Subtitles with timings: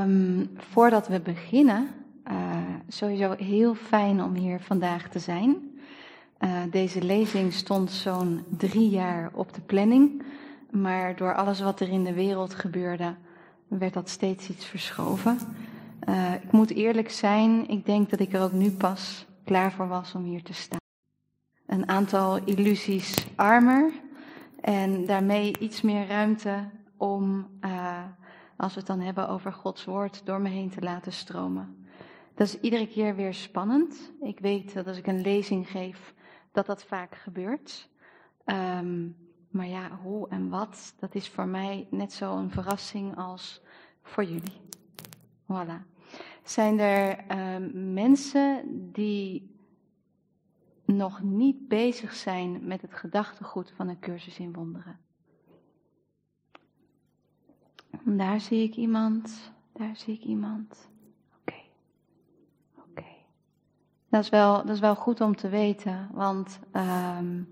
[0.00, 1.88] Ehm, voordat we beginnen,
[2.30, 2.34] uh,
[2.88, 5.56] sowieso heel fijn om hier vandaag te zijn.
[6.40, 10.22] Uh, deze lezing stond zo'n drie jaar op de planning,
[10.70, 13.14] maar door alles wat er in de wereld gebeurde,
[13.68, 15.38] werd dat steeds iets verschoven.
[16.08, 19.88] Uh, ik moet eerlijk zijn, ik denk dat ik er ook nu pas klaar voor
[19.88, 20.80] was om hier te staan.
[21.66, 23.92] Een aantal illusies armer
[24.60, 27.46] en daarmee iets meer ruimte om
[28.60, 31.86] als we het dan hebben over Gods woord, door me heen te laten stromen.
[32.34, 34.12] Dat is iedere keer weer spannend.
[34.20, 36.14] Ik weet dat als ik een lezing geef,
[36.52, 37.88] dat dat vaak gebeurt.
[38.44, 39.16] Um,
[39.50, 43.62] maar ja, hoe en wat, dat is voor mij net zo een verrassing als
[44.02, 44.60] voor jullie.
[45.42, 45.88] Voilà.
[46.42, 49.58] Zijn er um, mensen die
[50.84, 54.98] nog niet bezig zijn met het gedachtegoed van een cursus in wonderen?
[58.02, 60.88] Daar zie ik iemand, daar zie ik iemand.
[61.40, 61.60] Oké,
[62.88, 63.04] oké.
[64.08, 67.48] Dat, is wel, dat is wel goed om te weten, want um,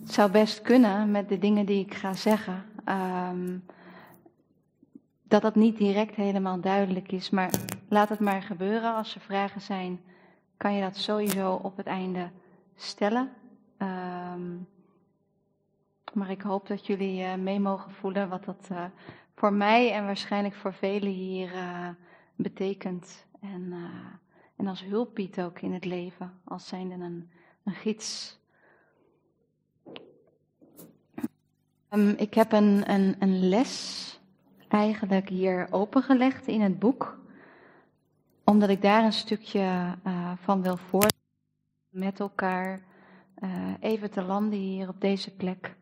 [0.00, 3.64] het zou best kunnen met de dingen die ik ga zeggen, um,
[5.22, 7.30] dat dat niet direct helemaal duidelijk is.
[7.30, 7.50] Maar
[7.88, 8.94] laat het maar gebeuren.
[8.94, 10.00] Als er vragen zijn,
[10.56, 12.30] kan je dat sowieso op het einde
[12.76, 13.30] stellen.
[13.78, 14.66] Um,
[16.16, 18.84] maar ik hoop dat jullie uh, mee mogen voelen wat dat uh,
[19.34, 21.88] voor mij en waarschijnlijk voor velen hier uh,
[22.36, 23.26] betekent.
[23.40, 23.74] En,
[24.56, 27.30] en als hulp biedt ook in het leven, als zijnde een,
[27.64, 28.38] een gids.
[31.90, 34.20] Um, ik heb een, een, een les
[34.68, 37.18] eigenlijk hier opengelegd in het boek,
[38.44, 39.94] omdat ik daar een stukje
[40.40, 41.06] van wil voor
[41.88, 42.80] met elkaar
[43.80, 45.76] even te landen hier op deze plek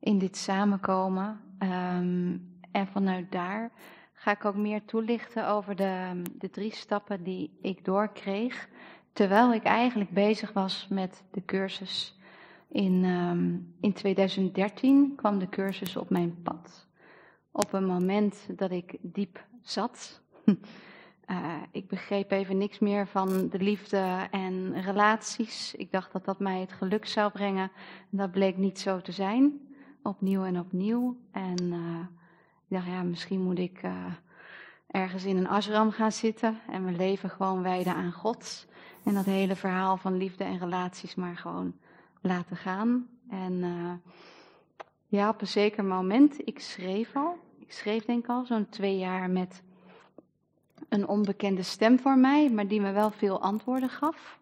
[0.00, 1.40] in dit samenkomen.
[1.58, 3.70] Um, en vanuit daar
[4.12, 8.68] ga ik ook meer toelichten over de, de drie stappen die ik doorkreeg.
[9.12, 12.18] Terwijl ik eigenlijk bezig was met de cursus.
[12.68, 16.88] In, um, in 2013 kwam de cursus op mijn pad.
[17.52, 20.20] Op een moment dat ik diep zat.
[21.26, 25.74] Uh, ik begreep even niks meer van de liefde en relaties.
[25.74, 27.70] Ik dacht dat dat mij het geluk zou brengen.
[28.10, 29.65] Dat bleek niet zo te zijn
[30.06, 31.16] opnieuw en opnieuw.
[31.30, 32.00] En uh,
[32.68, 34.04] ik dacht, ja, misschien moet ik uh,
[34.86, 38.66] ergens in een ashram gaan zitten en mijn leven gewoon wijden aan God.
[39.04, 41.74] En dat hele verhaal van liefde en relaties maar gewoon
[42.20, 43.08] laten gaan.
[43.30, 43.92] En uh,
[45.06, 48.98] ja, op een zeker moment, ik schreef al, ik schreef denk ik al zo'n twee
[48.98, 49.62] jaar met
[50.88, 54.38] een onbekende stem voor mij, maar die me wel veel antwoorden gaf.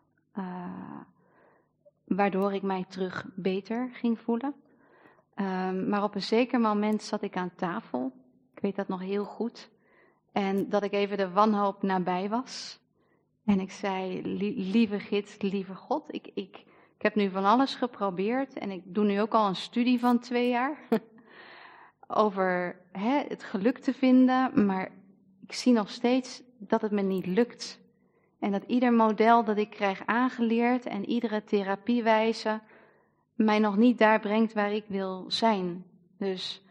[2.04, 4.54] waardoor ik mij terug beter ging voelen.
[5.36, 8.12] Um, maar op een zeker moment zat ik aan tafel.
[8.54, 9.70] Ik weet dat nog heel goed.
[10.32, 12.80] En dat ik even de wanhoop nabij was.
[13.44, 14.22] En ik zei,
[14.70, 16.64] lieve gids, lieve God, ik, ik,
[16.96, 18.58] ik heb nu van alles geprobeerd.
[18.58, 20.78] En ik doe nu ook al een studie van twee jaar.
[22.06, 24.66] over het geluk te vinden.
[24.66, 24.90] Maar
[25.46, 27.80] ik zie nog steeds dat het me niet lukt.
[28.38, 32.60] En dat ieder model dat ik krijg aangeleerd en iedere therapiewijze
[33.34, 35.84] mij nog niet daar brengt waar ik wil zijn.
[36.18, 36.62] Dus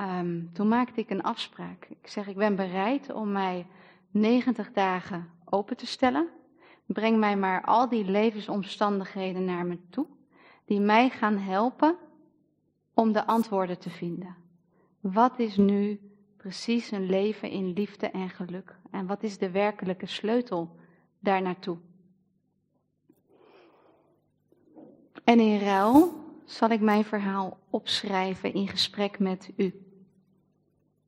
[0.00, 1.86] um, toen maakte ik een afspraak.
[1.88, 3.66] Ik zeg, ik ben bereid om mij
[4.10, 6.28] 90 dagen open te stellen.
[6.86, 10.06] Breng mij maar al die levensomstandigheden naar me toe,
[10.64, 11.96] die mij gaan helpen
[12.94, 14.36] om de antwoorden te vinden.
[15.00, 16.00] Wat is nu
[16.36, 18.76] precies een leven in liefde en geluk?
[18.90, 20.76] En wat is de werkelijke sleutel
[21.18, 21.78] daar naartoe?
[25.26, 29.74] En in ruil zal ik mijn verhaal opschrijven in gesprek met u.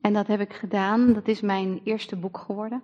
[0.00, 1.12] En dat heb ik gedaan.
[1.12, 2.82] Dat is mijn eerste boek geworden.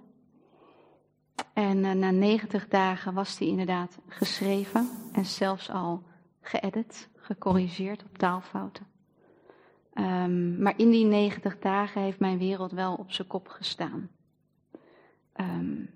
[1.52, 6.02] En uh, na 90 dagen was die inderdaad geschreven en zelfs al
[6.40, 8.86] geëdit, gecorrigeerd op taalfouten.
[9.94, 14.10] Um, maar in die 90 dagen heeft mijn wereld wel op zijn kop gestaan.
[15.36, 15.90] Um,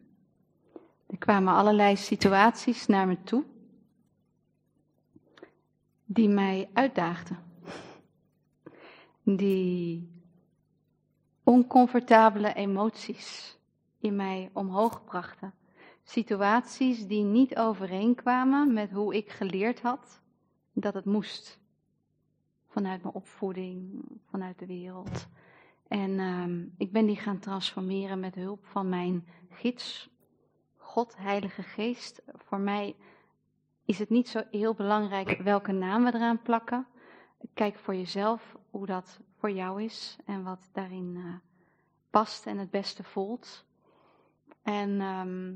[1.07, 3.45] er kwamen allerlei situaties naar me toe
[6.11, 7.39] die mij uitdaagden.
[9.23, 10.11] Die
[11.43, 13.59] oncomfortabele emoties
[14.01, 15.55] in mij omhoog brachten.
[16.03, 20.21] Situaties die niet overeenkwamen met hoe ik geleerd had
[20.73, 21.61] dat het moest.
[22.69, 25.27] Vanuit mijn opvoeding, vanuit de wereld.
[25.89, 30.11] En uh, ik ben die gaan transformeren met hulp van mijn gids,
[30.77, 32.23] God, Heilige Geest.
[32.35, 32.97] Voor mij
[33.89, 36.87] is het niet zo heel belangrijk welke naam we eraan plakken.
[37.55, 41.35] Kijk voor jezelf hoe dat voor jou is en wat daarin uh,
[42.11, 43.65] past en het beste voelt.
[44.63, 45.55] En, ehm,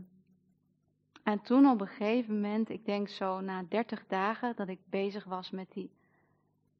[1.22, 5.24] en toen op een gegeven moment, ik denk zo na 30 dagen, dat ik bezig
[5.24, 5.90] was met, die,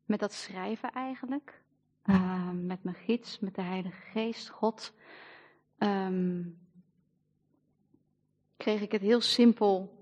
[0.04, 1.62] met dat schrijven eigenlijk.
[2.02, 4.94] Ehm, met mijn gids, met de Heilige Geest, God.
[5.78, 6.42] Ehm,
[8.56, 10.00] kreeg ik het heel simpel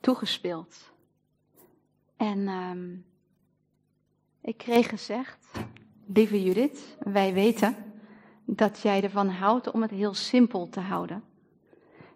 [0.00, 0.92] toegespeeld.
[2.16, 2.48] En
[4.40, 5.50] ik kreeg gezegd,
[6.06, 7.76] lieve Judith, wij weten
[8.44, 11.24] dat jij ervan houdt om het heel simpel te houden.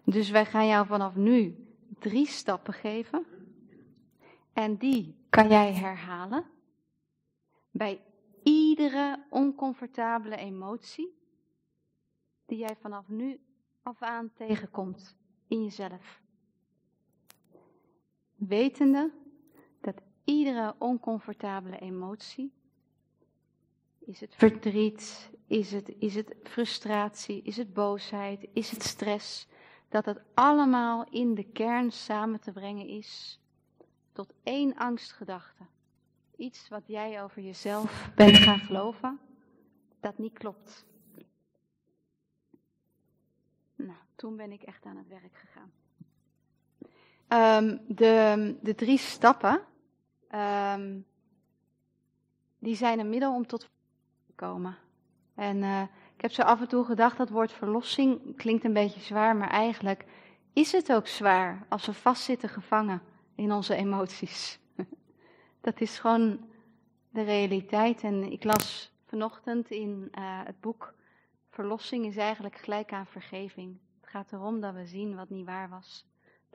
[0.03, 1.65] Dus wij gaan jou vanaf nu
[1.99, 3.25] drie stappen geven.
[4.53, 6.45] En die kan jij herhalen
[7.71, 8.01] bij
[8.43, 11.17] iedere oncomfortabele emotie
[12.45, 13.39] die jij vanaf nu
[13.83, 15.17] af aan tegenkomt
[15.47, 16.21] in jezelf.
[18.35, 19.11] Wetende
[19.81, 22.53] dat iedere oncomfortabele emotie,
[23.99, 29.47] is het verdriet, is het, is het frustratie, is het boosheid, is het stress,
[29.89, 33.39] dat het allemaal in de kern samen te brengen is
[34.11, 35.63] tot één angstgedachte.
[36.37, 39.19] Iets wat jij over jezelf bent gaan geloven,
[39.99, 40.85] dat niet klopt.
[43.75, 45.71] Nou, toen ben ik echt aan het werk gegaan.
[47.27, 49.61] Um, de, de drie stappen,
[50.75, 51.05] um,
[52.59, 54.77] die zijn een middel om tot te komen.
[55.35, 55.81] En uh,
[56.15, 59.49] ik heb zo af en toe gedacht, dat woord verlossing klinkt een beetje zwaar, maar
[59.49, 60.05] eigenlijk
[60.53, 63.01] is het ook zwaar als we vastzitten gevangen
[63.35, 64.59] in onze emoties.
[65.61, 66.39] Dat is gewoon
[67.09, 68.03] de realiteit.
[68.03, 70.93] En ik las vanochtend in uh, het boek
[71.55, 73.77] Verlossing is eigenlijk gelijk aan vergeving.
[74.01, 76.05] Het gaat erom dat we zien wat niet waar was,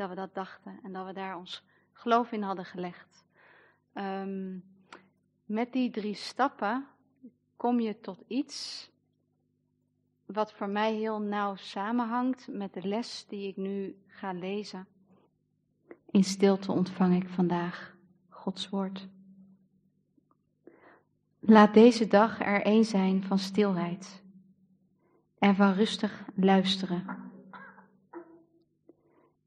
[0.00, 3.24] dat we dat dachten en dat we daar ons geloof in hadden gelegd.
[3.94, 4.64] Um,
[5.44, 6.86] met die drie stappen
[7.56, 8.90] kom je tot iets
[10.26, 14.86] wat voor mij heel nauw samenhangt met de les die ik nu ga lezen.
[16.10, 17.96] In stilte ontvang ik vandaag
[18.28, 19.08] Gods woord.
[21.38, 24.22] Laat deze dag er een zijn van stilheid
[25.38, 27.29] en van rustig luisteren.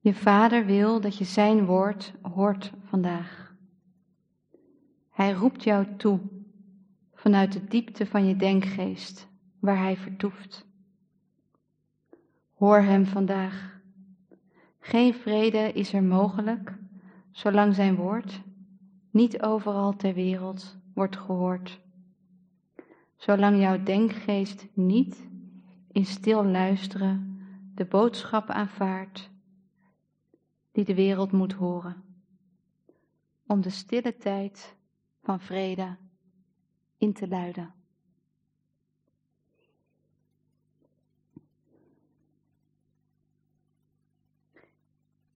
[0.03, 3.55] Je vader wil dat je zijn woord hoort vandaag.
[5.09, 6.19] Hij roept jou toe
[7.13, 9.27] vanuit de diepte van je denkgeest,
[9.59, 10.65] waar hij vertoeft.
[12.53, 13.79] Hoor hem vandaag.
[14.79, 16.77] Geen vrede is er mogelijk
[17.31, 18.41] zolang zijn woord
[19.11, 21.79] niet overal ter wereld wordt gehoord.
[23.15, 25.27] Zolang jouw denkgeest niet
[25.91, 27.41] in stil luisteren
[27.75, 29.31] de boodschap aanvaardt
[30.73, 32.03] die de wereld moet horen.
[33.47, 34.75] Om de stille tijd
[35.21, 35.97] van vrede
[36.97, 37.73] in te luiden.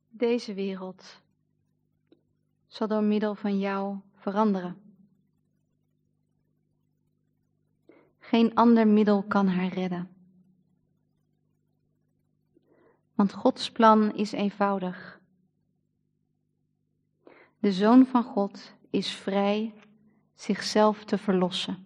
[0.09, 1.21] Deze wereld
[2.67, 4.81] zal door middel van jou veranderen.
[8.19, 10.09] Geen ander middel kan haar redden.
[13.15, 15.16] Want Gods plan is eenvoudig.
[17.59, 19.73] De Zoon van God is vrij
[20.35, 21.85] zichzelf te verlossen,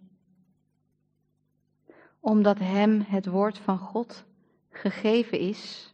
[2.19, 4.25] omdat Hem het woord van God
[4.69, 5.93] gegeven is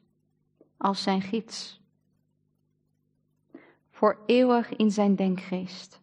[0.77, 1.77] als zijn gids
[3.97, 6.01] voor eeuwig in zijn denkgeest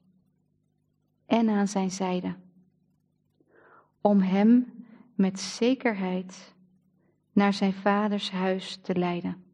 [1.26, 2.34] en aan zijn zijde,
[4.00, 4.72] om hem
[5.14, 6.54] met zekerheid
[7.32, 9.44] naar zijn vaders huis te leiden.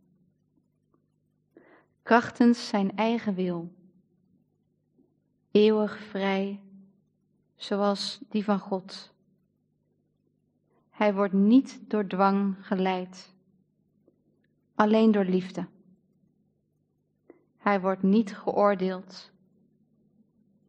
[2.02, 3.72] Krachtens zijn eigen wil,
[5.50, 6.60] eeuwig vrij,
[7.56, 9.12] zoals die van God.
[10.90, 13.32] Hij wordt niet door dwang geleid,
[14.74, 15.66] alleen door liefde.
[17.58, 19.30] Hij wordt niet geoordeeld,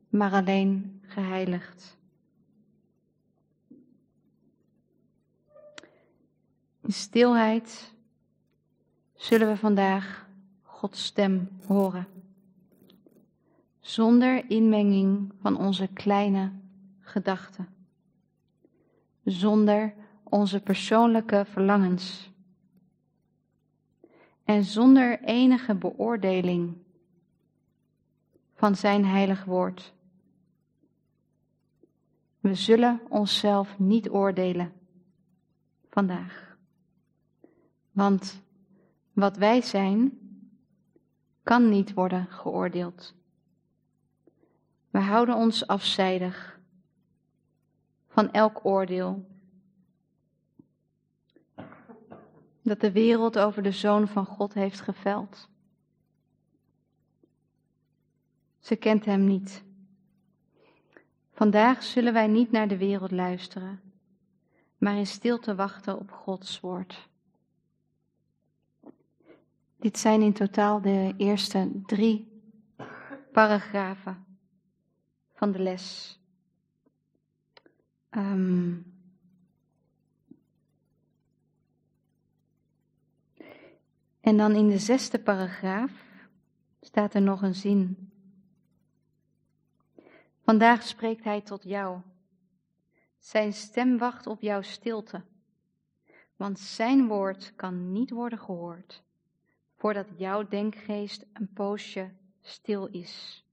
[0.09, 1.97] maar alleen geheiligd.
[6.81, 7.93] In stilheid
[9.15, 10.29] zullen we vandaag
[10.61, 12.07] Gods stem horen,
[13.91, 16.51] zonder inmenging van onze kleine
[16.99, 17.67] gedachten,
[19.23, 19.93] zonder
[20.23, 22.31] onze persoonlijke verlangens
[24.43, 26.77] en zonder enige beoordeling
[28.53, 29.93] van Zijn heilig woord.
[32.39, 34.73] We zullen onszelf niet oordelen
[35.89, 36.57] vandaag.
[37.91, 38.41] Want
[39.13, 40.19] wat wij zijn,
[41.43, 43.19] kan niet worden geoordeeld.
[44.91, 46.59] We houden ons afzijdig
[48.07, 49.29] van elk oordeel.
[52.63, 55.49] dat de wereld over de Zoon van God heeft geveld.
[58.59, 59.63] Ze kent Hem niet.
[61.33, 63.81] Vandaag zullen wij niet naar de wereld luisteren,
[64.77, 67.09] maar in stilte wachten op Gods woord.
[69.77, 72.41] Dit zijn in totaal de eerste drie
[73.31, 74.30] paragrafen
[75.41, 76.19] van de les.
[78.11, 78.93] Um,
[84.19, 85.91] en dan in de zesde paragraaf
[86.81, 88.11] staat er nog een zin.
[90.41, 92.01] Vandaag spreekt hij tot jou.
[93.17, 95.23] Zijn stem wacht op jouw stilte,
[96.35, 99.03] want zijn woord kan niet worden gehoord
[99.75, 103.45] voordat jouw denkgeest een poosje stil is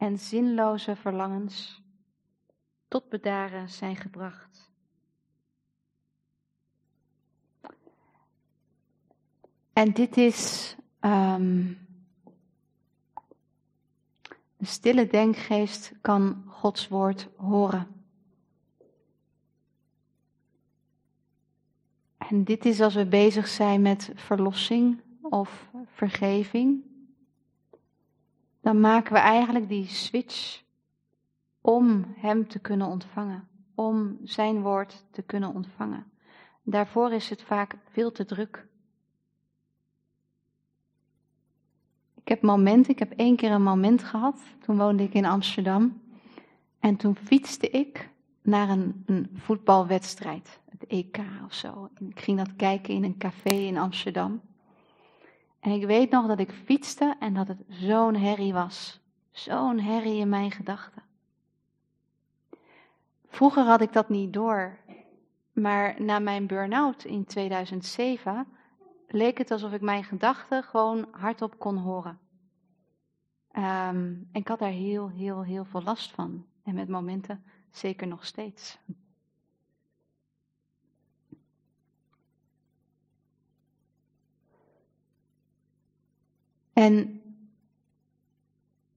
[0.00, 1.82] en zinloze verlangens
[2.88, 4.70] tot bedaren zijn gebracht.
[9.72, 11.78] En dit is um,
[14.56, 18.04] een stille denkgeest kan Gods woord horen.
[22.16, 26.89] En dit is als we bezig zijn met verlossing of vergeving.
[28.60, 30.62] Dan maken we eigenlijk die switch
[31.60, 36.10] om Hem te kunnen ontvangen, om Zijn woord te kunnen ontvangen.
[36.62, 38.66] Daarvoor is het vaak veel te druk.
[42.14, 46.00] Ik heb momenten, ik heb één keer een moment gehad, toen woonde ik in Amsterdam.
[46.78, 48.10] En toen fietste ik
[48.42, 51.88] naar een, een voetbalwedstrijd, het EK of zo.
[52.08, 54.40] Ik ging dat kijken in een café in Amsterdam.
[55.60, 59.00] En ik weet nog dat ik fietste en dat het zo'n herrie was.
[59.30, 61.02] Zo'n herrie in mijn gedachten.
[63.28, 64.78] Vroeger had ik dat niet door.
[65.52, 68.46] Maar na mijn burn-out in 2007
[69.08, 72.18] leek het alsof ik mijn gedachten gewoon hardop kon horen.
[73.50, 76.46] En ik had daar heel, heel, heel veel last van.
[76.64, 78.78] En met momenten zeker nog steeds.
[86.80, 87.22] En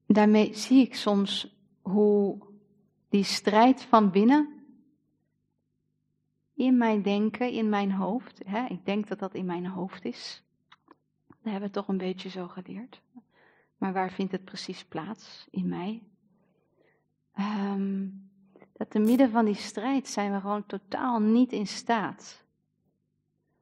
[0.06, 2.38] daarmee zie ik soms hoe
[3.10, 4.50] die strijd van binnen
[6.54, 8.42] in mijn denken, in mijn hoofd.
[8.46, 10.44] Hè, ik denk dat dat in mijn hoofd is.
[11.28, 13.02] Dat hebben we toch een beetje zo geleerd.
[13.78, 15.48] Maar waar vindt het precies plaats?
[15.52, 16.02] In mij.
[17.40, 18.30] Um,
[18.74, 22.46] dat te midden van die strijd zijn we gewoon totaal niet in staat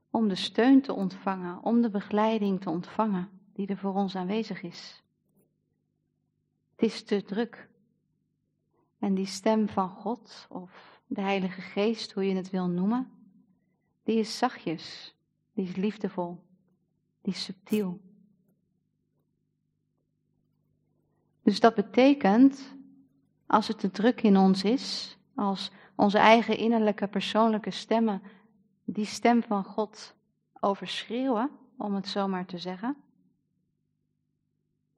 [0.09, 4.61] om de steun te ontvangen, om de begeleiding te ontvangen die er voor ons aanwezig
[4.61, 5.03] is.
[6.75, 7.69] Het is te druk.
[8.99, 13.11] En die stem van God, of de Heilige Geest, hoe je het wil noemen,
[14.03, 15.15] die is zachtjes,
[15.53, 16.43] die is liefdevol,
[17.21, 17.99] die is subtiel.
[21.43, 22.75] Dus dat betekent,
[23.45, 28.21] als het te druk in ons is, als onze eigen innerlijke persoonlijke stemmen
[28.83, 30.15] die stem van God
[30.59, 32.97] overschreeuwen, om het zo maar te zeggen,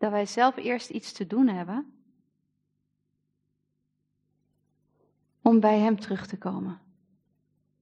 [0.04, 1.94] dat wij zelf eerst iets te doen hebben
[5.42, 6.80] om bij Hem terug te komen.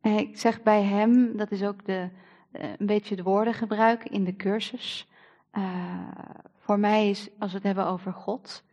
[0.02, 2.10] En ik zeg bij Hem, dat is ook de,
[2.52, 5.08] eh, een beetje de woordengebruik in de cursus.
[5.54, 6.08] Uh,
[6.58, 8.64] voor mij is, als we het hebben over God,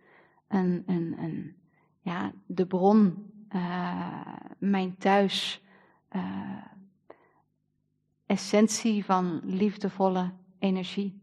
[0.49, 1.57] een, een, een,
[2.00, 5.62] ja, de bron, uh, mijn thuis,
[8.26, 11.23] essentie van liefdevolle energie.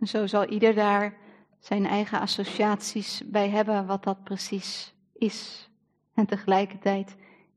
[0.00, 1.16] En zo zal ieder daar
[1.58, 5.70] zijn eigen associaties bij hebben wat dat precies is.
[6.14, 7.16] En tegelijkertijd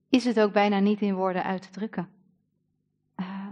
[0.09, 2.09] is het ook bijna niet in woorden uit te drukken.
[3.15, 3.47] Uh,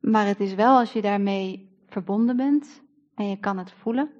[0.00, 2.82] maar het is wel als je daarmee verbonden bent
[3.14, 4.10] en je kan het voelen,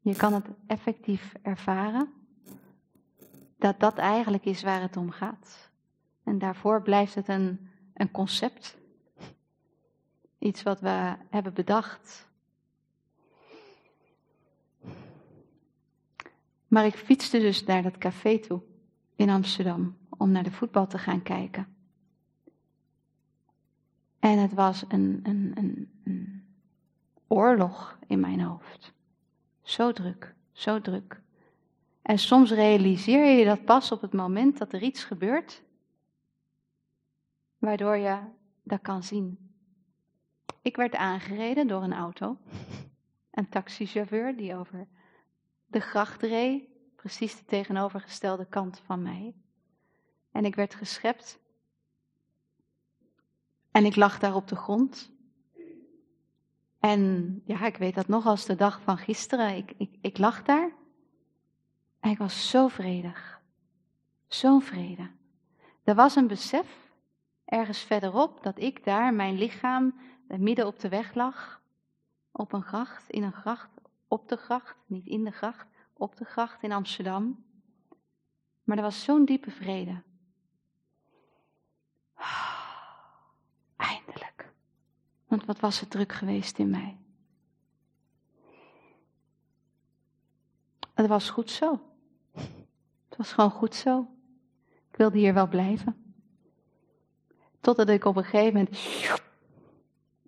[0.00, 2.12] je kan het effectief ervaren,
[3.58, 5.70] dat dat eigenlijk is waar het om gaat.
[6.24, 8.76] En daarvoor blijft het een, een concept,
[10.44, 12.28] iets wat we hebben bedacht
[16.74, 18.60] Maar ik fietste dus naar dat café toe
[19.16, 21.76] in Amsterdam om naar de voetbal te gaan kijken.
[24.18, 25.52] En het was een, een,
[26.04, 26.44] een,
[27.26, 28.92] oorlog in mijn hoofd.
[29.62, 31.20] Zo druk, zo druk.
[32.02, 35.62] En soms realiseer je dat pas op het moment dat er iets gebeurt,
[37.58, 38.18] waardoor je
[38.62, 39.43] dat kan zien.
[40.64, 42.36] Ik werd aangereden door een auto,
[43.30, 44.86] een taxichauffeur die over
[45.66, 46.64] de gracht reed,
[46.96, 49.34] precies de tegenovergestelde kant van mij.
[50.32, 51.38] En ik werd geschept.
[53.70, 55.12] En ik lag daar op de grond.
[56.80, 59.56] En ja, ik weet dat nog als de dag van gisteren.
[59.56, 60.70] Ik, ik, ik lag daar.
[62.00, 63.40] En ik was zo vredig.
[64.26, 65.10] Zo'n vrede.
[65.82, 66.90] Er was een besef
[67.44, 69.94] ergens verderop dat ik daar, mijn lichaam,
[70.26, 71.62] midden op de weg lag.
[72.32, 73.70] Op een gracht, in een gracht,
[74.08, 77.44] op de gracht, niet in de gracht, op de gracht in Amsterdam.
[78.64, 80.02] Maar er was zo'n diepe vrede.
[83.76, 84.52] Eindelijk.
[85.26, 86.98] Want wat was het druk geweest in mij?
[90.94, 91.80] Het was goed zo.
[93.08, 94.08] Het was gewoon goed zo.
[94.90, 96.16] Ik wilde hier wel blijven.
[97.60, 98.76] Totdat ik op een gegeven moment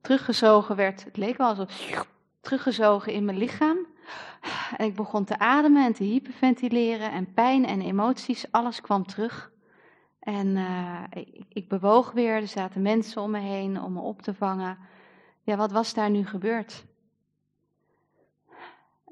[0.06, 1.04] teruggezogen werd.
[1.04, 2.06] Het leek wel alsof
[2.40, 3.78] teruggezogen in mijn lichaam.
[4.76, 9.52] En ik begon te ademen en te hyperventileren en pijn en emoties, alles kwam terug.
[10.18, 14.22] En uh, ik, ik, bewoog weer, er zaten mensen om me heen om me op
[14.22, 14.78] te vangen.
[15.42, 16.84] Ja, wat was daar nu gebeurd?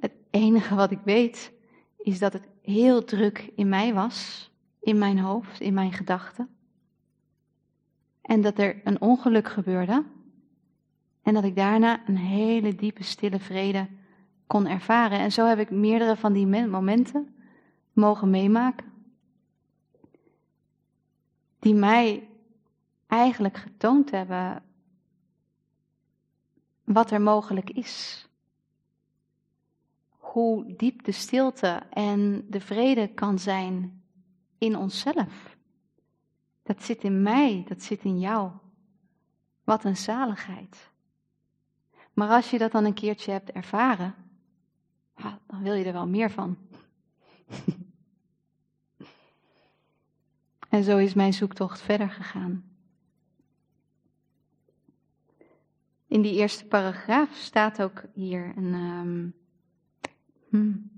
[0.00, 1.52] Het enige wat ik weet
[1.98, 6.56] is dat het heel druk in mij was, in mijn hoofd, in mijn gedachten.
[8.22, 10.04] En dat er een ongeluk gebeurde.
[11.24, 13.88] En dat ik daarna een hele diepe, stille vrede
[14.46, 15.18] kon ervaren.
[15.18, 17.36] En zo heb ik meerdere van die momenten
[17.92, 18.92] mogen meemaken.
[21.58, 22.28] Die mij
[23.06, 24.62] eigenlijk getoond hebben
[26.84, 28.28] wat er mogelijk is.
[30.08, 34.02] Hoe diep de stilte en de vrede kan zijn
[34.58, 35.56] in onszelf.
[36.62, 38.50] Dat zit in mij, dat zit in jou.
[39.64, 40.92] Wat een zaligheid.
[42.14, 44.14] Maar als je dat dan een keertje hebt ervaren,
[45.47, 46.56] dan wil je er wel meer van.
[50.68, 52.73] en zo is mijn zoektocht verder gegaan.
[56.07, 58.74] In die eerste paragraaf staat ook hier een.
[60.50, 60.92] Um.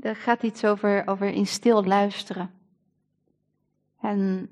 [0.00, 2.50] Er gaat iets over, over in stil luisteren.
[4.00, 4.48] En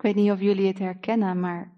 [0.00, 1.72] ik weet niet of jullie het herkennen, maar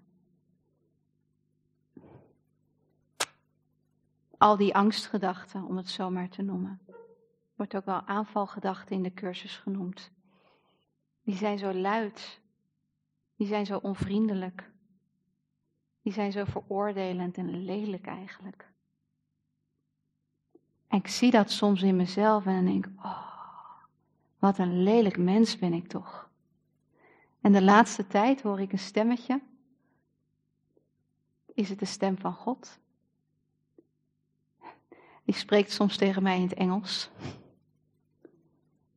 [4.37, 6.79] al die angstgedachten, om het zo maar te noemen,
[7.55, 10.11] wordt ook wel aanvalgedachten in de cursus genoemd.
[11.23, 12.41] Die zijn zo luid,
[13.35, 14.71] die zijn zo onvriendelijk,
[16.01, 18.67] die zijn zo veroordelend en lelijk eigenlijk.
[20.87, 23.77] En ik zie dat soms in mezelf en denk ik, oh,
[24.39, 26.22] wat een lelijk mens ben ik toch.
[27.43, 29.41] En de laatste tijd hoor ik een stemmetje.
[31.53, 32.79] Is het de stem van God?
[35.25, 37.09] Die spreekt soms tegen mij in het Engels.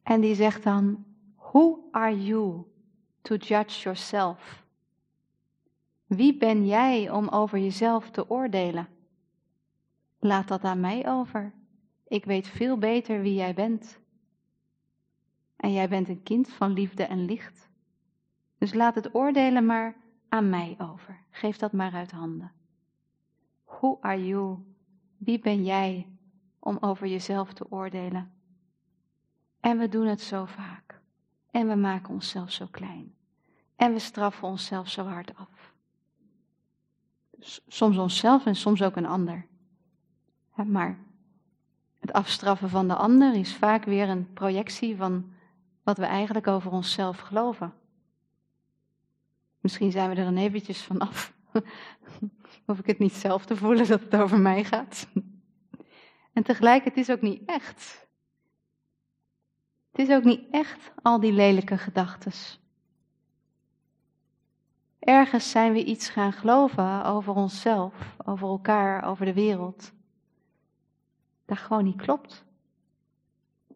[0.03, 1.05] En die zegt dan:
[1.37, 2.65] Who are you
[3.23, 4.65] to judge yourself?
[6.07, 8.89] Wie ben jij om over jezelf te oordelen?
[10.19, 11.53] Laat dat aan mij over.
[12.09, 13.99] Ik weet veel beter wie jij bent.
[15.57, 17.66] En jij bent een kind van liefde en licht.
[18.59, 19.97] Dus laat het oordelen maar
[20.29, 21.21] aan mij over.
[21.31, 22.53] Geef dat maar uit handen.
[23.65, 24.59] Who are you?
[25.17, 26.07] Wie ben jij
[26.59, 28.33] om over jezelf te oordelen?
[29.61, 31.01] En we doen het zo vaak.
[31.51, 33.15] En we maken onszelf zo klein.
[33.77, 35.75] En we straffen onszelf zo hard af.
[37.67, 39.47] Soms onszelf en soms ook een ander.
[40.55, 40.99] Maar
[41.99, 45.33] het afstraffen van de ander is vaak weer een projectie van
[45.83, 47.73] wat we eigenlijk over onszelf geloven.
[49.67, 51.33] Misschien zijn we er dan eventjes vanaf.
[52.67, 55.09] Hoef ik het niet zelf te voelen dat het over mij gaat.
[56.33, 58.07] En tegelijk, het is ook niet echt.
[59.91, 62.33] Het is ook niet echt al die lelijke gedachten.
[64.99, 69.93] Ergens zijn we iets gaan geloven over onszelf, over elkaar, over de wereld.
[71.45, 72.45] Dat gewoon niet klopt.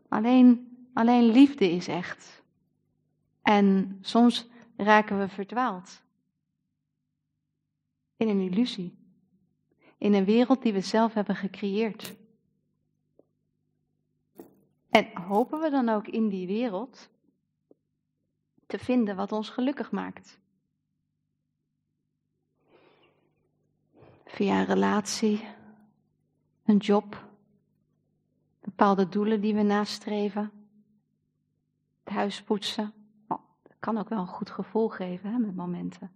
[0.09, 2.43] Alleen, alleen liefde is echt.
[3.43, 4.49] En soms
[4.85, 6.03] raken we verdwaald.
[8.17, 8.99] In een illusie.
[9.99, 12.17] In een wereld die we zelf hebben gecreëerd.
[14.89, 17.09] En hopen we dan ook in die wereld
[18.67, 20.39] te vinden wat ons gelukkig maakt.
[24.25, 25.45] Via een relatie,
[26.65, 27.25] een job,
[28.61, 30.53] bepaalde doelen die we nastreven,
[32.05, 33.00] het huis poetsen,
[33.81, 36.13] kan ook wel een goed gevoel geven hè, met momenten.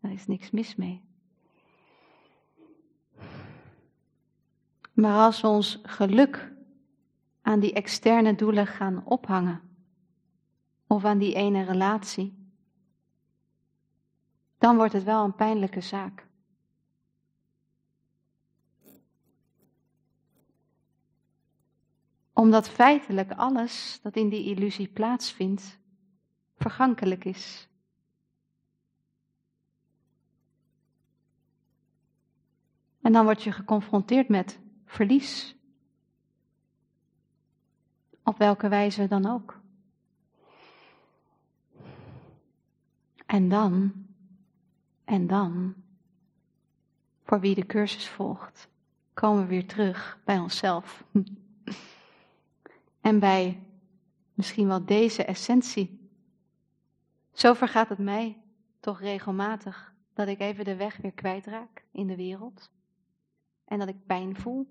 [0.00, 1.04] Daar is niks mis mee.
[4.92, 6.52] Maar als we ons geluk
[7.42, 9.60] aan die externe doelen gaan ophangen,
[10.86, 12.50] of aan die ene relatie,
[14.58, 16.26] dan wordt het wel een pijnlijke zaak.
[22.32, 25.78] Omdat feitelijk alles dat in die illusie plaatsvindt,
[26.56, 27.68] vergankelijk is.
[33.00, 35.56] En dan word je geconfronteerd met verlies.
[38.22, 39.60] Op welke wijze dan ook.
[43.26, 43.92] En dan,
[45.04, 45.74] en dan,
[47.24, 48.68] voor wie de cursus volgt,
[49.14, 51.04] komen we weer terug bij onszelf.
[53.00, 53.62] En bij
[54.34, 55.95] misschien wel deze essentie.
[57.36, 58.42] Zo vergaat het mij
[58.80, 62.70] toch regelmatig dat ik even de weg weer kwijtraak in de wereld.
[63.64, 64.66] En dat ik pijn voel.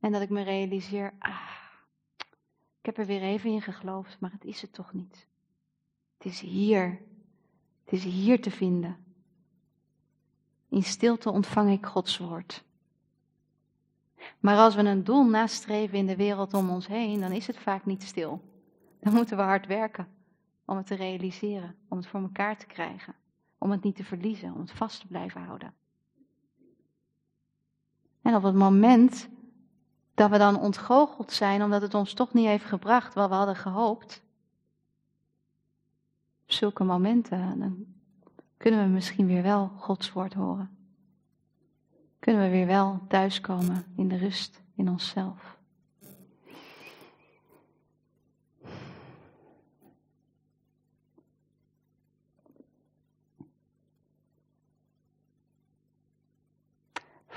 [0.00, 1.50] En dat ik me realiseer, ah,
[2.80, 5.26] ik heb er weer even in geloofd, maar het is het toch niet.
[6.16, 7.00] Het is hier.
[7.84, 8.96] Het is hier te vinden.
[10.68, 12.64] In stilte ontvang ik Gods woord.
[14.40, 17.58] Maar als we een doel nastreven in de wereld om ons heen, dan is het
[17.58, 18.42] vaak niet stil.
[19.00, 20.14] Dan moeten we hard werken
[20.66, 23.14] om het te realiseren, om het voor elkaar te krijgen,
[23.58, 25.74] om het niet te verliezen, om het vast te blijven houden.
[28.22, 29.28] En op het moment
[30.14, 33.56] dat we dan ontgoocheld zijn omdat het ons toch niet heeft gebracht wat we hadden
[33.56, 34.22] gehoopt,
[36.42, 37.86] op zulke momenten, dan
[38.56, 40.76] kunnen we misschien weer wel Gods woord horen.
[42.18, 45.55] Kunnen we weer wel thuiskomen in de rust in onszelf.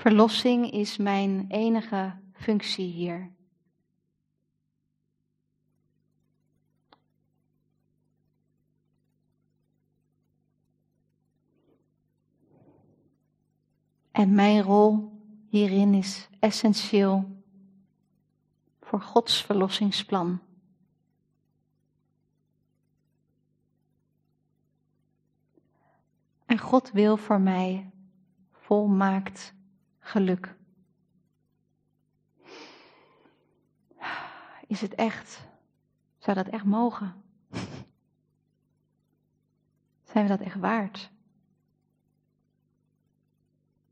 [0.00, 3.30] Verlossing is mijn enige functie hier.
[14.10, 15.12] En mijn rol
[15.48, 17.42] hierin is essentieel
[18.80, 20.40] voor Gods verlossingsplan.
[26.46, 27.90] En God wil voor mij
[28.50, 29.58] volmaakt
[30.10, 30.54] geluk.
[34.66, 35.48] Is het echt?
[36.18, 37.14] Zou dat echt mogen?
[40.02, 41.10] Zijn we dat echt waard?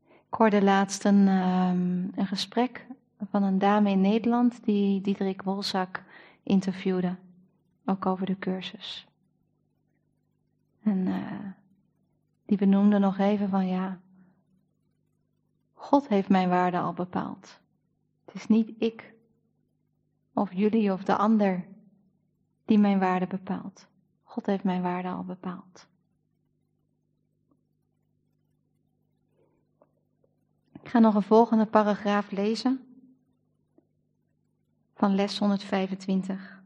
[0.07, 2.85] Ik hoorde laatst een, um, een gesprek
[3.29, 6.03] van een dame in Nederland die Diederik Wolzak
[6.43, 7.15] interviewde,
[7.85, 9.07] ook over de cursus.
[10.83, 11.31] En uh,
[12.45, 13.99] die benoemde nog even van ja,
[15.79, 17.59] God heeft mijn waarde al bepaald.
[18.25, 19.13] Het is niet ik
[20.33, 21.65] of jullie of de ander
[22.65, 23.87] die mijn waarde bepaalt.
[24.23, 25.87] God heeft mijn waarde al bepaald.
[30.81, 33.03] Ik ga nog een volgende paragraaf lezen
[34.93, 36.61] van les 125.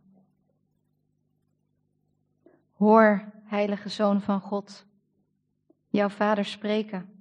[2.75, 4.85] Hoor, heilige Zoon van God,
[5.89, 7.12] jouw Vader spreken.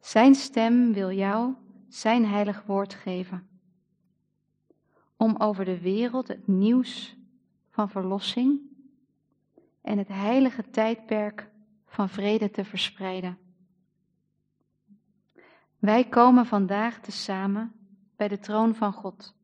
[0.00, 1.54] Zijn stem wil jou
[1.88, 3.48] zijn heilig woord geven,
[5.16, 7.16] om over de wereld het nieuws
[7.70, 8.60] van verlossing
[9.80, 11.50] en het heilige tijdperk
[11.86, 13.38] van vrede te verspreiden.
[15.78, 17.72] Wij komen vandaag tezamen
[18.16, 19.34] bij de troon van God.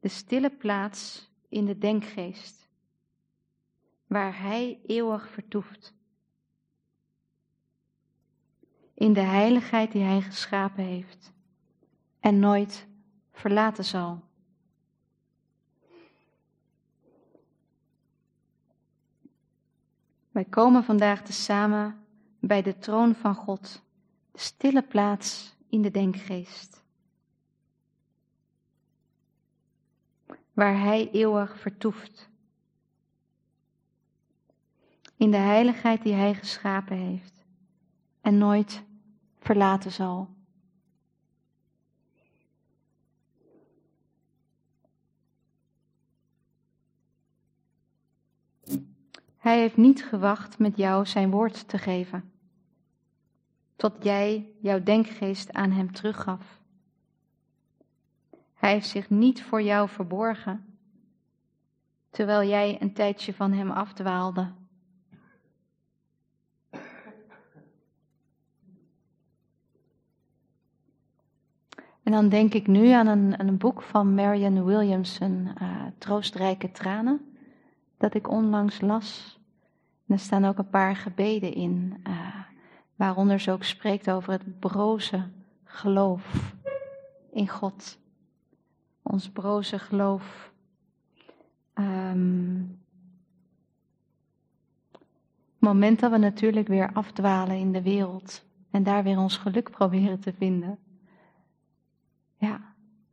[0.00, 2.68] De stille plaats in de denkgeest,
[4.06, 5.97] waar Hij eeuwig vertoeft.
[8.98, 11.32] In de heiligheid die Hij geschapen heeft
[12.20, 12.86] en nooit
[13.32, 14.22] verlaten zal.
[20.30, 22.04] Wij komen vandaag tezamen
[22.40, 23.82] bij de troon van God
[24.34, 26.82] stille plaats in de denkgeest.
[30.52, 32.28] Waar Hij eeuwig vertoeft.
[35.16, 37.44] In de heiligheid die Hij geschapen heeft
[38.20, 38.86] en nooit
[39.48, 40.28] verlaten zal.
[49.36, 52.32] Hij heeft niet gewacht met jou zijn woord te geven
[53.76, 56.60] tot jij jouw denkgeest aan hem teruggaf.
[58.54, 60.78] Hij heeft zich niet voor jou verborgen,
[62.10, 64.52] terwijl jij een tijdje van hem afdwaalde.
[72.08, 77.20] En dan denk ik nu aan een, een boek van Marianne Williamson, uh, Troostrijke Tranen,
[77.98, 79.38] dat ik onlangs las.
[80.06, 82.34] En er staan ook een paar gebeden in, uh,
[82.96, 85.22] waaronder ze ook spreekt over het broze
[85.64, 86.54] geloof
[87.30, 87.98] in God.
[89.02, 90.52] Ons broze geloof.
[91.74, 92.78] Um,
[95.58, 100.20] moment dat we natuurlijk weer afdwalen in de wereld en daar weer ons geluk proberen
[100.20, 100.78] te vinden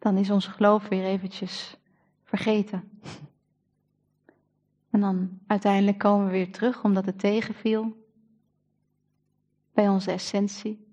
[0.06, 1.78] dan is ons geloof weer eventjes
[2.24, 3.00] vergeten.
[4.90, 8.06] En dan uiteindelijk komen we weer terug omdat het tegenviel
[9.74, 10.88] bij onze essentie.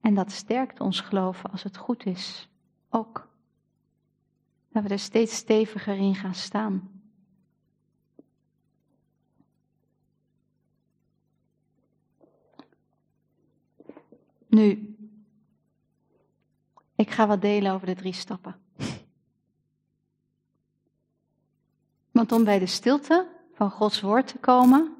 [0.00, 2.48] En dat sterkt ons geloven als het goed is,
[2.90, 3.28] ook.
[4.68, 6.90] Dat we er steeds steviger in gaan staan.
[14.46, 14.91] Nu,
[17.02, 18.56] ik ga wat delen over de drie stappen.
[22.10, 24.96] Want om bij de stilte van Gods woord te komen,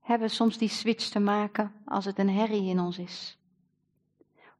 [0.00, 3.38] hebben we soms die switch te maken als het een herrie in ons is.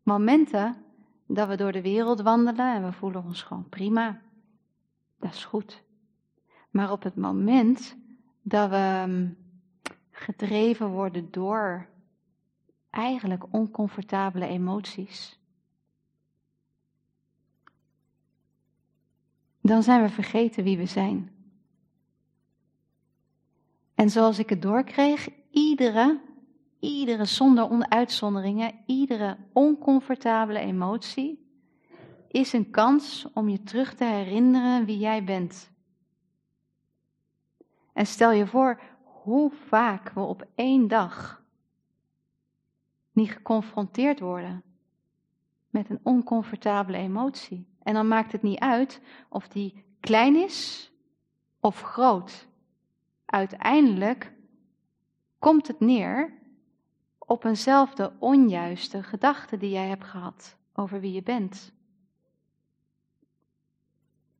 [0.02, 0.84] Momenten
[1.26, 4.20] dat we door de wereld wandelen en we voelen ons gewoon prima,
[5.18, 5.82] dat is goed.
[6.70, 7.96] Maar op het moment
[8.42, 9.36] dat we mm,
[10.10, 11.88] gedreven worden door
[12.90, 15.37] eigenlijk oncomfortabele emoties,
[19.68, 21.30] dan zijn we vergeten wie we zijn.
[23.94, 26.20] En zoals ik het doorkreeg, iedere,
[26.78, 31.46] iedere zonder uitzonderingen, iedere oncomfortabele emotie
[32.28, 35.70] is een kans om je terug te herinneren wie jij bent.
[37.92, 41.42] En stel je voor hoe vaak we op één dag
[43.12, 44.62] niet geconfronteerd worden
[45.70, 47.66] met een oncomfortabele emotie.
[47.88, 50.90] En dan maakt het niet uit of die klein is
[51.60, 52.48] of groot.
[53.24, 54.32] Uiteindelijk
[55.38, 56.32] komt het neer
[57.18, 61.72] op eenzelfde onjuiste gedachte die jij hebt gehad over wie je bent.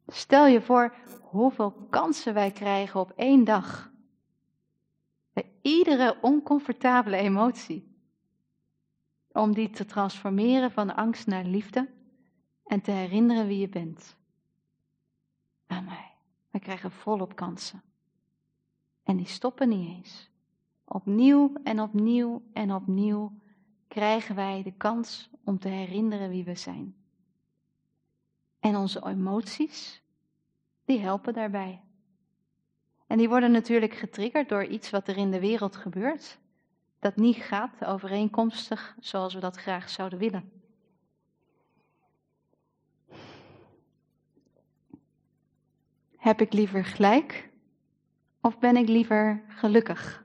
[0.06, 3.90] Stel je voor hoeveel kansen wij krijgen op één dag.
[5.32, 7.96] Bij iedere oncomfortabele emotie.
[9.32, 11.96] Om die te transformeren van angst naar liefde
[12.68, 14.16] en te herinneren wie je bent.
[15.66, 16.12] Aan mij.
[16.50, 17.83] Wij krijgen volop kansen.
[19.02, 20.31] En die stoppen niet eens.
[20.85, 23.33] Opnieuw en opnieuw en opnieuw
[23.88, 26.96] krijgen wij de kans om te herinneren wie we zijn.
[28.61, 30.02] En onze emoties,
[30.85, 31.83] die helpen daarbij.
[33.07, 36.38] En die worden natuurlijk getriggerd door iets wat er in de wereld gebeurt,
[36.98, 40.57] dat niet gaat overeenkomstig zoals we dat graag zouden willen.
[46.18, 47.50] Heb ik liever gelijk
[48.40, 50.24] of ben ik liever gelukkig?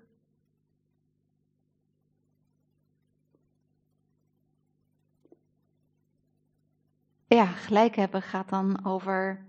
[7.27, 9.45] Ja, gelijk hebben gaat dan over.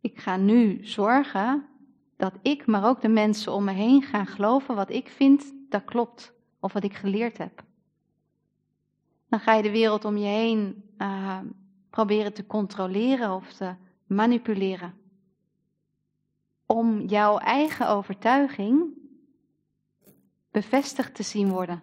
[0.00, 1.66] Ik ga nu zorgen
[2.16, 5.84] dat ik, maar ook de mensen om me heen gaan geloven wat ik vind dat
[5.84, 7.62] klopt of wat ik geleerd heb.
[9.28, 11.38] Dan ga je de wereld om je heen uh,
[11.90, 13.74] proberen te controleren of te
[14.06, 14.94] manipuleren.
[16.66, 19.02] Om jouw eigen overtuiging
[20.50, 21.82] bevestigd te zien worden.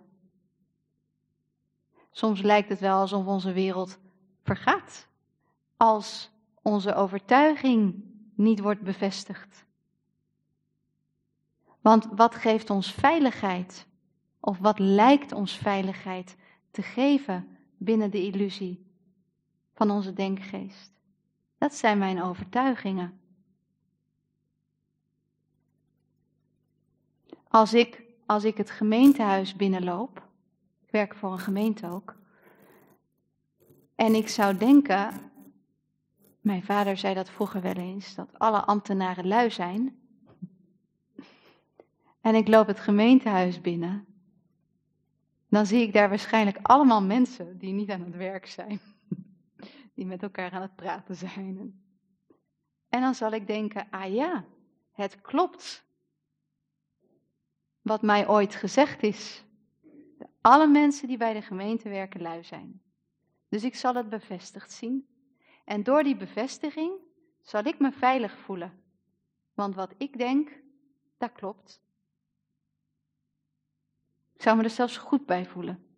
[2.12, 4.00] Soms lijkt het wel alsof onze wereld
[4.44, 5.08] vergaat
[5.78, 6.32] als
[6.62, 8.04] onze overtuiging
[8.36, 9.66] niet wordt bevestigd.
[11.82, 13.88] Want wat geeft ons veiligheid?
[14.40, 16.36] Of wat lijkt ons veiligheid
[16.72, 18.86] te geven binnen de illusie
[19.74, 21.01] van onze denkgeest?
[21.62, 23.20] Dat zijn mijn overtuigingen.
[27.48, 30.28] Als ik, als ik het gemeentehuis binnenloop,
[30.86, 32.16] ik werk voor een gemeente ook,
[33.96, 35.32] en ik zou denken,
[36.40, 40.00] mijn vader zei dat vroeger wel eens, dat alle ambtenaren lui zijn.
[42.22, 44.06] En ik loop het gemeentehuis binnen,
[45.50, 48.80] dan zie ik daar waarschijnlijk allemaal mensen die niet aan het werk zijn
[49.94, 51.84] die met elkaar aan het praten zijn.
[52.90, 54.46] En dan zal ik denken, ah ja,
[54.92, 55.86] het klopt
[57.82, 59.44] wat mij ooit gezegd is.
[60.42, 62.82] Alle mensen die bij de gemeente werken lui zijn.
[63.50, 65.08] Dus ik zal het bevestigd zien.
[65.66, 66.92] En door die bevestiging
[67.42, 68.84] zal ik me veilig voelen.
[69.54, 70.50] Want wat ik denk,
[71.18, 71.82] dat klopt.
[74.34, 75.91] Ik zou me er zelfs goed bij voelen.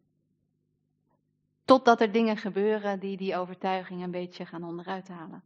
[1.74, 5.44] Totdat er dingen gebeuren die die overtuiging een beetje gaan onderuit halen.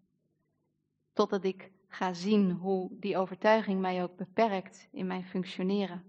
[1.13, 6.03] Totdat ik ga zien hoe die overtuiging mij ook beperkt in mijn functioneren.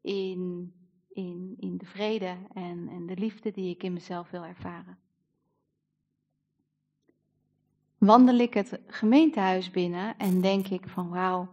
[0.00, 0.72] In,
[1.08, 4.98] in, in de vrede en, en de liefde die ik in mezelf wil ervaren.
[7.98, 11.48] Wandel ik het gemeentehuis binnen en denk ik van wauw,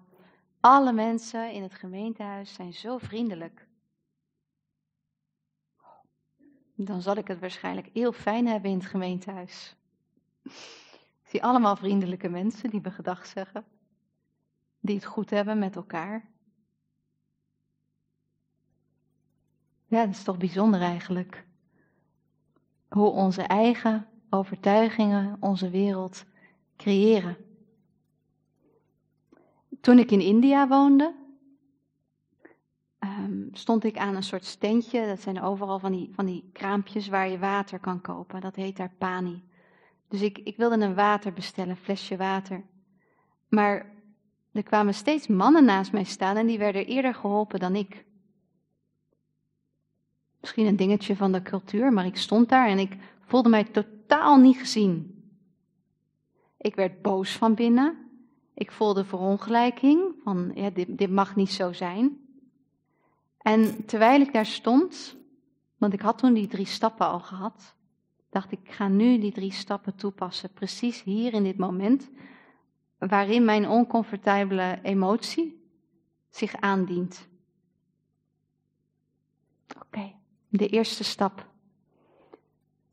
[0.59, 3.67] alle mensen in het gemeentehuis zijn zo vriendelijk.
[6.85, 9.75] Dan zal ik het waarschijnlijk heel fijn hebben in het gemeentehuis.
[10.43, 13.65] Ik zie allemaal vriendelijke mensen die me gedag zeggen,
[14.79, 16.29] die het goed hebben met elkaar.
[19.85, 21.45] Ja, dat is toch bijzonder eigenlijk.
[22.89, 26.25] Hoe onze eigen overtuigingen onze wereld
[26.77, 27.37] creëren.
[29.81, 31.20] Toen ik in India woonde,
[33.03, 35.07] um, stond ik aan een soort standje.
[35.07, 38.41] Dat zijn overal van die, van die kraampjes waar je water kan kopen.
[38.41, 39.43] Dat heet daar pani.
[40.07, 42.63] Dus ik, ik wilde een water bestellen, flesje water.
[43.47, 43.85] Maar
[44.51, 48.05] er kwamen steeds mannen naast mij staan en die werden eerder geholpen dan ik.
[50.39, 54.37] Misschien een dingetje van de cultuur, maar ik stond daar en ik voelde mij totaal
[54.37, 55.23] niet gezien.
[56.57, 57.97] Ik werd boos van binnen.
[58.53, 62.19] Ik voelde verongelijking, van ja, dit, dit mag niet zo zijn.
[63.41, 65.15] En terwijl ik daar stond,
[65.77, 67.75] want ik had toen die drie stappen al gehad,
[68.29, 72.09] dacht ik, ik ga nu die drie stappen toepassen, precies hier in dit moment,
[72.97, 75.69] waarin mijn oncomfortabele emotie
[76.29, 77.27] zich aandient.
[79.81, 80.13] Oké,
[80.49, 81.49] de eerste stap.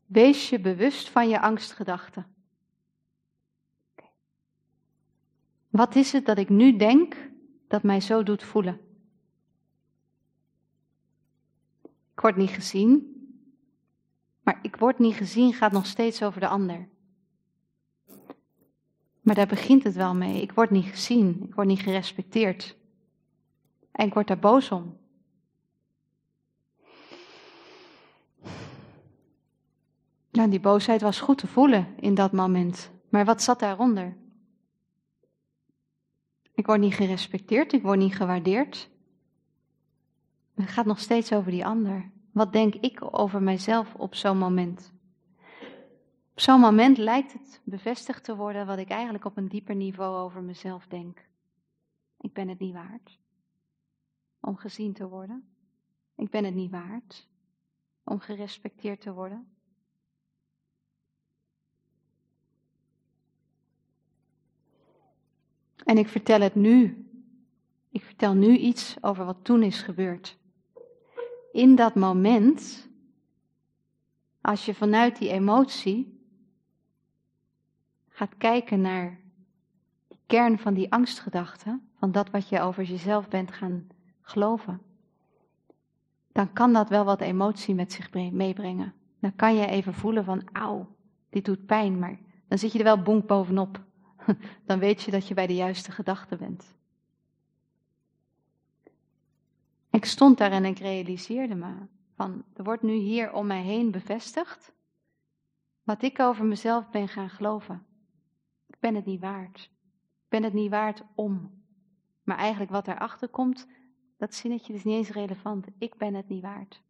[0.05, 2.25] Wees je bewust van je angstgedachten.
[5.69, 7.15] Wat is het dat ik nu denk
[7.67, 8.88] dat mij zo doet voelen?
[12.19, 13.15] Ik word niet gezien,
[14.43, 16.89] maar ik word niet gezien gaat nog steeds over de ander.
[19.21, 20.41] Maar daar begint het wel mee.
[20.41, 22.77] Ik word niet gezien, ik word niet gerespecteerd.
[23.91, 24.97] En ik word daar boos om.
[30.31, 32.91] Nou, die boosheid was goed te voelen in dat moment.
[33.09, 34.17] Maar wat zat daaronder?
[36.53, 38.89] Ik word niet gerespecteerd, ik word niet gewaardeerd.
[40.61, 42.11] Het gaat nog steeds over die ander.
[42.31, 44.91] Wat denk ik over mijzelf op zo'n moment?
[46.31, 50.17] Op zo'n moment lijkt het bevestigd te worden wat ik eigenlijk op een dieper niveau
[50.17, 51.27] over mezelf denk.
[52.19, 53.19] Ik ben het niet waard
[54.39, 55.49] om gezien te worden.
[56.15, 57.27] Ik ben het niet waard
[58.03, 59.47] om gerespecteerd te worden.
[65.83, 67.05] En ik vertel het nu.
[67.91, 70.38] Ik vertel nu iets over wat toen is gebeurd.
[71.59, 72.87] In dat moment,
[74.41, 76.19] als je vanuit die emotie
[78.09, 79.19] gaat kijken naar
[80.07, 83.87] de kern van die angstgedachte, van dat wat je over jezelf bent gaan
[84.21, 84.81] geloven,
[86.31, 88.93] dan kan dat wel wat emotie met zich meebrengen.
[89.19, 90.95] Dan kan je even voelen van, auw,
[91.29, 93.83] dit doet pijn, maar dan zit je er wel bonk bovenop.
[94.65, 96.77] dan weet je dat je bij de juiste gedachte bent.
[99.89, 101.73] Ik stond daar en ik realiseerde me
[102.15, 104.73] van, er wordt nu hier om mij heen bevestigd
[105.83, 107.85] wat ik over mezelf ben gaan geloven.
[108.67, 109.59] Ik ben het niet waard.
[110.23, 111.63] Ik ben het niet waard om.
[112.23, 113.67] Maar eigenlijk wat daarachter komt,
[114.17, 115.67] dat zinnetje is niet eens relevant.
[115.77, 116.81] Ik ben het niet waard.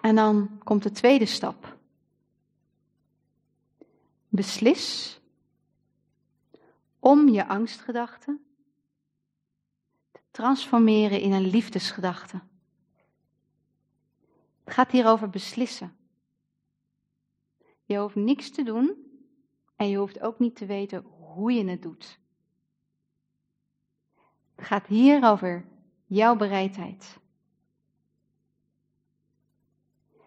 [0.00, 1.76] En dan komt de tweede stap.
[4.28, 5.20] Beslis
[6.98, 8.47] om je angstgedachten te
[10.38, 12.40] transformeren in een liefdesgedachte.
[14.64, 15.96] Het gaat hier over beslissen.
[17.84, 18.94] Je hoeft niks te doen
[19.76, 22.18] en je hoeft ook niet te weten hoe je het doet.
[24.54, 25.64] Het gaat hier over
[26.06, 27.18] jouw bereidheid.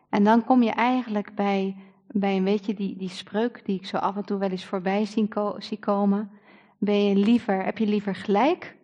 [0.10, 1.76] En dan kom je eigenlijk bij
[2.08, 5.06] bij een beetje die, die spreuk die ik zo af en toe wel eens voorbij
[5.06, 6.32] zie, zie komen.
[6.78, 8.80] Ben je liever, heb je liever gelijk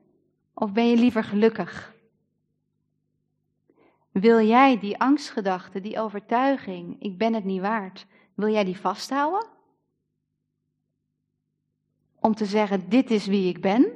[0.60, 1.96] of ben je liever gelukkig?
[4.12, 9.48] Wil jij die angstgedachte, die overtuiging, ik ben het niet waard, wil jij die vasthouden?
[12.20, 13.92] Om te zeggen, dit is wie ik ben.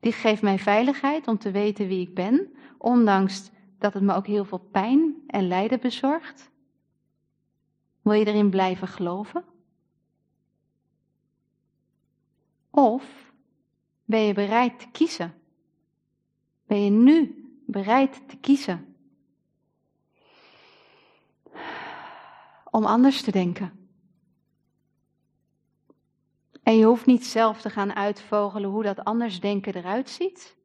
[0.00, 4.26] Dit geeft mij veiligheid om te weten wie ik ben, ondanks dat het me ook
[4.26, 6.50] heel veel pijn en lijden bezorgt.
[8.02, 9.44] Wil je erin blijven geloven?
[12.70, 13.32] Of
[14.04, 15.38] ben je bereid te kiezen?
[16.68, 18.88] Ben je nu bereid te kiezen?
[22.70, 23.88] om anders te denken.
[26.62, 30.56] En je hoeft niet zelf te gaan uitvogelen hoe dat anders denken eruit ziet.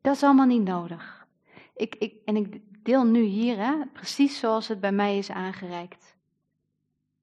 [0.00, 1.26] Dat is allemaal niet nodig.
[1.74, 6.16] Ik, ik, en ik deel nu hier, hè, precies zoals het bij mij is aangereikt.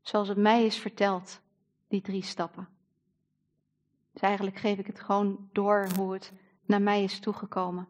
[0.01, 1.41] Zoals het mij is verteld,
[1.87, 2.67] die drie stappen.
[4.11, 6.33] Dus eigenlijk geef ik het gewoon door hoe het
[6.67, 7.87] naar mij is toegekomen.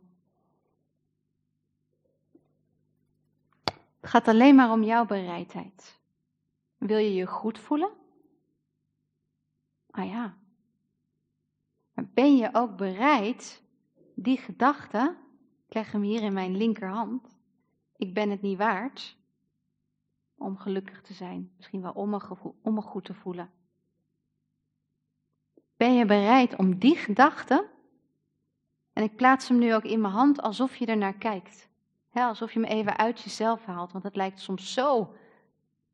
[3.99, 5.99] Het gaat alleen maar om jouw bereidheid.
[6.77, 7.91] Wil je je goed voelen?
[9.91, 10.37] Ah ja.
[11.93, 13.63] Ben je ook bereid
[14.15, 15.17] die gedachte,
[15.67, 17.37] ik leg hem hier in mijn linkerhand,
[17.95, 19.17] ik ben het niet waard
[20.37, 23.51] om gelukkig te zijn, misschien wel om me, om me goed te voelen.
[25.77, 27.69] Ben je bereid om die gedachte,
[28.97, 31.69] en ik plaats hem nu ook in mijn hand alsof je er naar kijkt,
[32.13, 35.13] alsof je hem even uit jezelf haalt, want het lijkt soms zo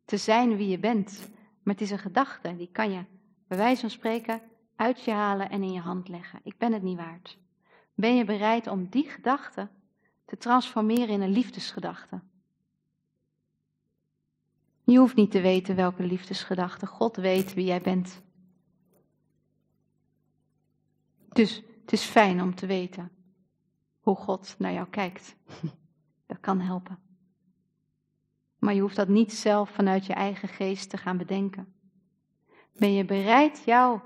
[0.05, 1.29] te zijn wie je bent,
[1.63, 3.03] maar het is een gedachte, die kan je
[3.47, 4.41] bij wijze van spreken
[4.75, 6.39] uit je halen en in je hand leggen.
[6.43, 7.37] Ik ben het niet waard.
[7.93, 9.69] Ben je bereid om die gedachte
[10.25, 12.21] te transformeren in een liefdesgedachte?
[14.83, 16.85] Je hoeft niet te weten welke liefdesgedachte.
[16.85, 18.21] God weet wie jij bent.
[21.29, 23.11] Dus het is fijn om te weten
[23.99, 25.35] hoe God naar jou kijkt.
[26.27, 26.99] Dat kan helpen.
[28.59, 31.73] Maar je hoeft dat niet zelf vanuit je eigen geest te gaan bedenken.
[32.77, 34.01] Ben je bereid jouw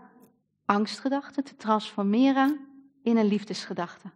[0.65, 2.67] angstgedachte te transformeren
[3.03, 4.11] in een liefdesgedachte?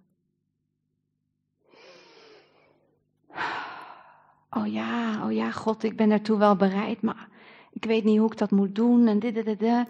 [4.49, 7.29] Oh ja, oh ja, God, ik ben daartoe wel bereid, maar
[7.71, 9.87] ik weet niet hoe ik dat moet doen en dit, dit, dit.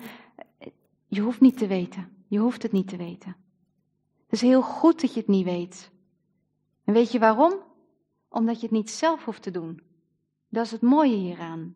[1.08, 2.24] Je hoeft niet te weten.
[2.28, 3.36] Je hoeft het niet te weten.
[4.32, 5.92] Het is heel goed dat je het niet weet.
[6.84, 7.54] En weet je waarom?
[8.30, 9.82] Omdat je het niet zelf hoeft te doen.
[10.50, 11.76] Dat is het mooie hieraan.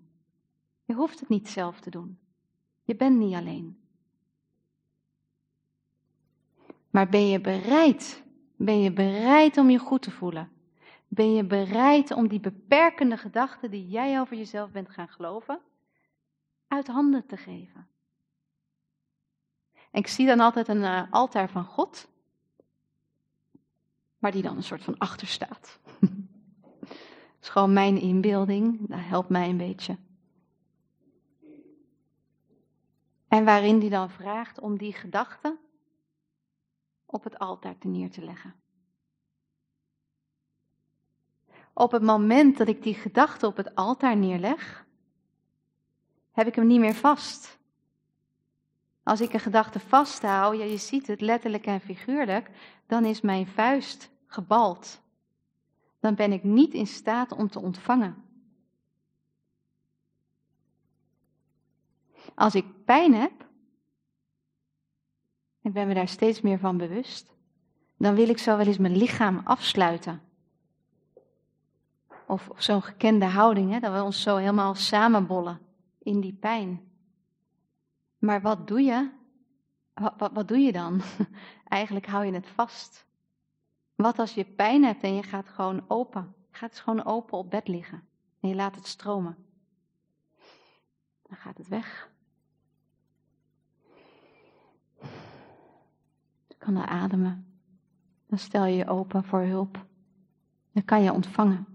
[0.85, 2.19] Je hoeft het niet zelf te doen.
[2.83, 3.79] Je bent niet alleen.
[6.89, 8.23] Maar ben je bereid?
[8.55, 10.51] Ben je bereid om je goed te voelen?
[11.07, 15.59] Ben je bereid om die beperkende gedachten die jij over jezelf bent gaan geloven,
[16.67, 17.87] uit handen te geven?
[19.73, 22.13] En ik zie dan altijd een uh, altaar van God,
[24.25, 25.79] waar die dan een soort van achter staat.
[26.79, 29.97] Het is gewoon mijn inbeelding, dat helpt mij een beetje.
[33.27, 35.59] En waarin die dan vraagt om die gedachten
[37.05, 38.55] op het altaar neer te leggen.
[41.73, 44.85] Op het moment dat ik die gedachte op het altaar neerleg,
[46.31, 47.57] heb ik hem niet meer vast.
[49.03, 52.49] Als ik een gedachte vasthoud, ja, je ziet het letterlijk en figuurlijk,
[52.87, 55.01] dan is mijn vuist gebald.
[55.99, 58.23] Dan ben ik niet in staat om te ontvangen.
[62.35, 63.47] Als ik pijn heb,
[65.61, 67.35] ik ben me daar steeds meer van bewust,
[67.97, 70.21] dan wil ik zo wel eens mijn lichaam afsluiten.
[72.27, 75.59] Of, zo'n gekende houding, hè, dat we ons zo helemaal samenbollen
[75.99, 76.81] in die pijn.
[78.17, 79.09] Maar wat doe je?
[79.93, 81.01] Wat, wat doe je dan?
[81.67, 83.05] Eigenlijk hou je het vast.
[83.95, 86.35] Wat als je pijn hebt en je gaat gewoon open?
[86.51, 88.03] Je gaat gewoon open op bed liggen
[88.39, 89.37] en je laat het stromen.
[91.21, 92.09] Dan gaat het weg.
[96.47, 97.47] Dan kan je ademen.
[98.27, 99.85] Dan stel je je open voor hulp.
[100.71, 101.65] Dan kan je ontvangen.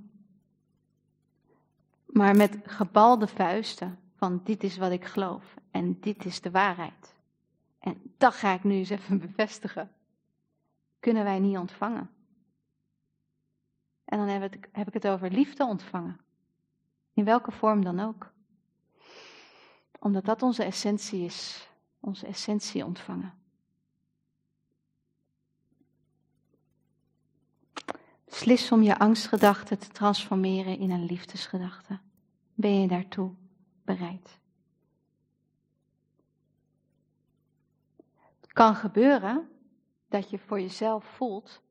[2.07, 7.15] Maar met gebalde vuisten van dit is wat ik geloof en dit is de waarheid.
[7.79, 9.91] En dat ga ik nu eens even bevestigen.
[11.01, 12.11] Kunnen wij niet ontvangen.
[14.05, 16.21] En dan heb, heb ik het over liefde ontvangen.
[17.13, 18.33] In welke vorm dan ook.
[19.99, 21.69] Omdat dat onze essentie is.
[22.01, 23.35] Onze essentie ontvangen.
[28.27, 31.99] Slis om je angstgedachten te transformeren in een liefdesgedachte.
[32.55, 33.35] Ben je daartoe
[33.85, 34.39] bereid?
[38.41, 39.49] Het kan gebeuren
[40.11, 41.63] dat je voor jezelf voelt,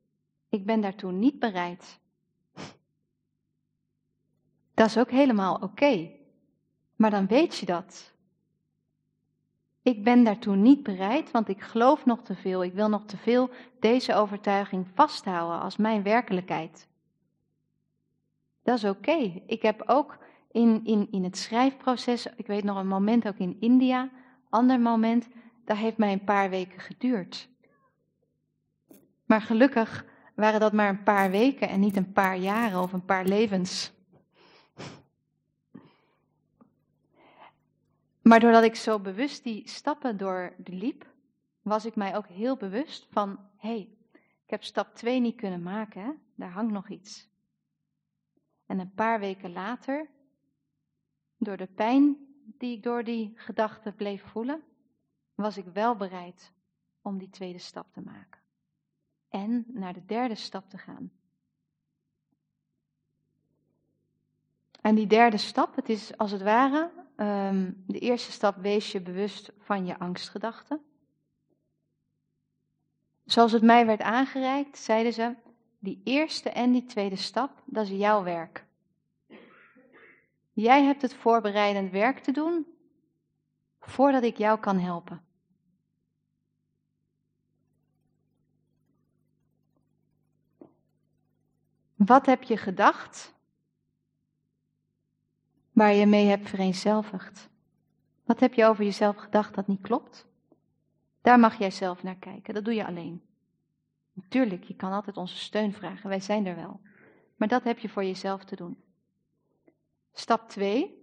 [0.50, 2.00] ik ben daartoe niet bereid.
[4.74, 6.12] Dat is ook helemaal oké.
[6.96, 8.14] Maar dan weet je dat.
[9.82, 12.64] Ik ben daartoe niet bereid, want ik geloof nog te veel.
[12.64, 16.88] Ik wil nog te veel deze overtuiging vasthouden als mijn werkelijkheid.
[18.64, 19.42] Dat is oké.
[19.46, 20.18] Ik heb ook
[20.52, 24.10] in, in, in het schrijfproces, ik weet nog een moment ook in India,
[24.50, 25.28] ander moment,
[25.66, 27.50] dat heeft mij een paar weken geduurd.
[29.30, 30.06] Maar gelukkig
[30.36, 33.92] waren dat maar een paar weken en niet een paar jaren of een paar levens.
[38.22, 41.06] Maar doordat ik zo bewust die stappen door liep,
[41.62, 43.90] was ik mij ook heel bewust van, hé, hey,
[44.44, 47.30] ik heb stap 2 niet kunnen maken, daar hangt nog iets.
[48.66, 50.10] En een paar weken later,
[51.38, 52.18] door de pijn
[52.58, 54.64] die ik door die gedachten bleef voelen,
[55.36, 56.52] was ik wel bereid
[57.02, 58.39] om die tweede stap te maken.
[59.30, 61.12] En naar de derde stap te gaan.
[64.82, 69.02] En die derde stap, het is als het ware, um, de eerste stap, wees je
[69.02, 70.82] bewust van je angstgedachten.
[73.26, 75.36] Zoals het mij werd aangereikt, zeiden ze,
[75.80, 78.66] die eerste en die tweede stap, dat is jouw werk.
[80.54, 82.68] Jij hebt het voorbereidend werk te doen
[83.80, 85.24] voordat ik jou kan helpen.
[92.06, 93.34] Wat heb je gedacht
[95.72, 97.50] waar je mee hebt vereenzelvigd?
[98.24, 100.28] Wat heb je over jezelf gedacht dat niet klopt?
[101.22, 103.22] Daar mag jij zelf naar kijken, dat doe je alleen.
[104.14, 106.82] Natuurlijk, je kan altijd onze steun vragen, wij zijn er wel.
[107.36, 108.84] Maar dat heb je voor jezelf te doen.
[110.14, 110.98] Stap 2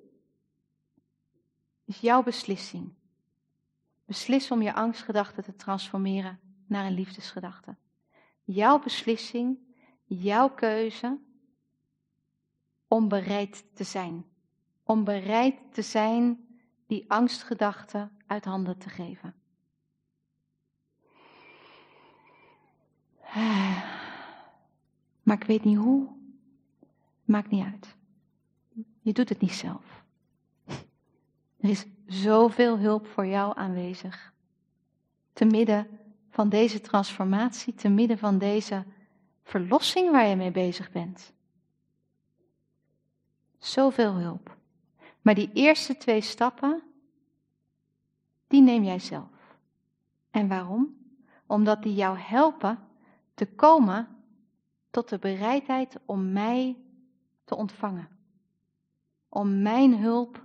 [1.84, 2.92] is jouw beslissing.
[4.04, 7.76] Beslis om je angstgedachten te transformeren naar een liefdesgedachte.
[8.44, 9.58] Jouw beslissing,
[10.06, 11.18] jouw keuze
[12.88, 14.24] om bereid te zijn.
[14.84, 16.46] Om bereid te zijn
[16.86, 19.34] die angstgedachten uit handen te geven.
[25.22, 26.08] Maar ik weet niet hoe.
[27.24, 27.96] Maakt niet uit.
[29.00, 30.04] Je doet het niet zelf.
[31.56, 34.32] Er is zoveel hulp voor jou aanwezig.
[35.32, 35.88] Te midden
[36.30, 38.84] van deze transformatie, te midden van deze
[39.46, 41.32] verlossing waar je mee bezig bent.
[43.58, 44.56] Zoveel hulp.
[45.20, 46.82] Maar die eerste twee stappen,
[48.46, 49.56] die neem jij zelf.
[50.30, 50.96] En waarom?
[51.46, 52.78] Omdat die jou helpen
[53.34, 54.08] te komen
[54.90, 56.76] tot de bereidheid om mij
[57.44, 58.08] te ontvangen.
[59.28, 60.44] Om mijn hulp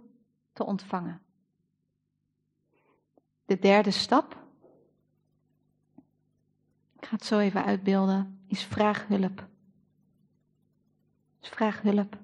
[0.54, 1.22] te ontvangen.
[3.46, 4.38] De derde stap,
[6.98, 9.48] ik ga het zo even uitbeelden, is vraag hulp.
[11.40, 12.18] Dus vraag hulp.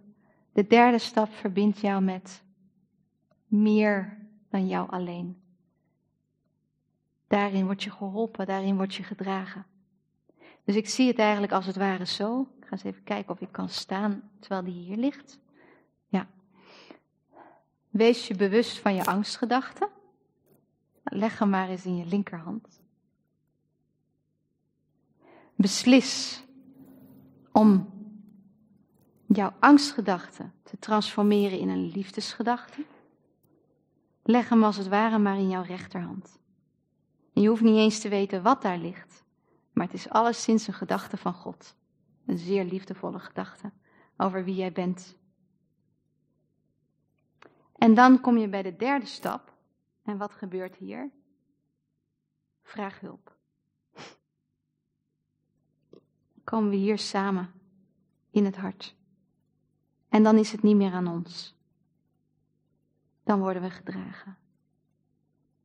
[0.51, 2.43] De derde stap verbindt jou met
[3.47, 4.17] meer
[4.49, 5.41] dan jou alleen.
[7.27, 9.65] Daarin word je geholpen, daarin word je gedragen.
[10.63, 12.41] Dus ik zie het eigenlijk als het ware zo.
[12.41, 15.39] Ik ga eens even kijken of ik kan staan terwijl die hier ligt.
[16.07, 16.27] Ja.
[17.89, 19.89] Wees je bewust van je angstgedachten.
[21.03, 22.76] Leg hem maar eens in je linkerhand.
[25.57, 26.43] Beslis
[27.51, 27.89] om
[29.25, 32.85] jouw angstgedachten te transformeren in een liefdesgedachte.
[34.23, 36.39] Leg hem als het ware maar in jouw rechterhand.
[37.33, 39.23] Je hoeft niet eens te weten wat daar ligt.
[39.73, 41.75] Maar het is alleszins een gedachte van God.
[42.25, 43.71] Een zeer liefdevolle gedachte
[44.17, 45.17] over wie jij bent.
[47.75, 49.53] En dan kom je bij de derde stap.
[50.03, 51.11] En wat gebeurt hier?
[52.61, 53.36] Vraag hulp.
[56.47, 57.51] Komen we hier samen
[58.31, 58.95] in het hart.
[60.09, 61.55] En dan is het niet meer aan ons.
[63.23, 64.37] Dan worden we gedragen.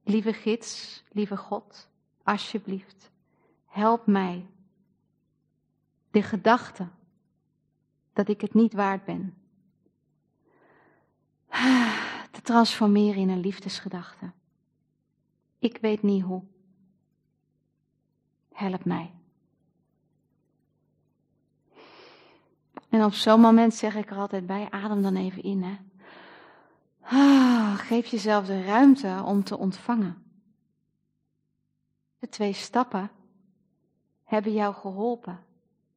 [0.03, 1.89] Lieve gids, lieve God,
[2.23, 3.11] alsjeblieft,
[3.65, 4.47] help mij
[6.11, 6.89] de gedachte
[8.13, 9.35] dat ik het niet waard ben
[12.31, 14.33] te transformeren in een liefdesgedachte.
[15.59, 16.43] Ik weet niet hoe.
[18.53, 19.22] Help mij.
[22.93, 25.63] En op zo'n moment zeg ik er altijd bij, adem dan even in.
[25.63, 25.77] Hè.
[27.01, 30.23] Ah, geef jezelf de ruimte om te ontvangen.
[32.19, 33.11] De twee stappen
[34.25, 35.41] hebben jou geholpen,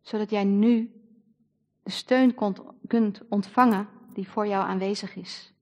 [0.02, 1.02] zodat jij nu
[1.84, 2.36] de steun
[2.88, 5.54] kunt ontvangen die voor jou aanwezig is.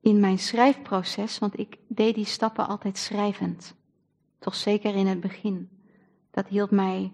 [0.00, 3.74] In mijn schrijfproces, want ik deed die stappen altijd schrijvend,
[4.44, 5.70] toch zeker in het begin,
[6.30, 7.12] dat hield mij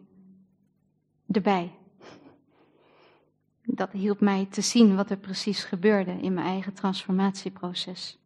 [1.31, 1.75] erbij.
[3.81, 8.19] Dat hielp mij te zien wat er precies gebeurde in mijn eigen transformatieproces.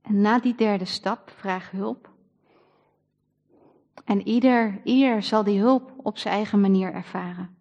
[0.00, 2.10] En na die derde stap, vraag hulp.
[4.04, 7.56] En ieder, ieder zal die hulp op zijn eigen manier ervaren.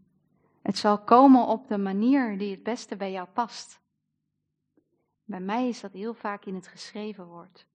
[0.61, 3.79] Het zal komen op de manier die het beste bij jou past.
[5.23, 7.67] Bij mij is dat heel vaak in het geschreven woord.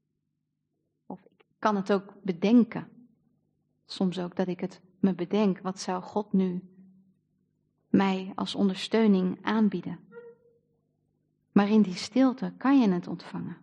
[1.60, 2.88] Kan het ook bedenken.
[3.86, 5.60] Soms ook dat ik het me bedenk.
[5.60, 6.62] Wat zou God nu
[7.88, 9.98] mij als ondersteuning aanbieden.
[11.52, 13.56] Maar in die stilte kan je het ontvangen.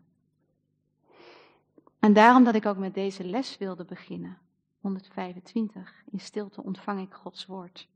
[2.00, 4.38] En daarom dat ik ook met deze les wilde beginnen.
[4.80, 6.04] 125.
[6.12, 7.88] In stilte ontvang ik Gods woord.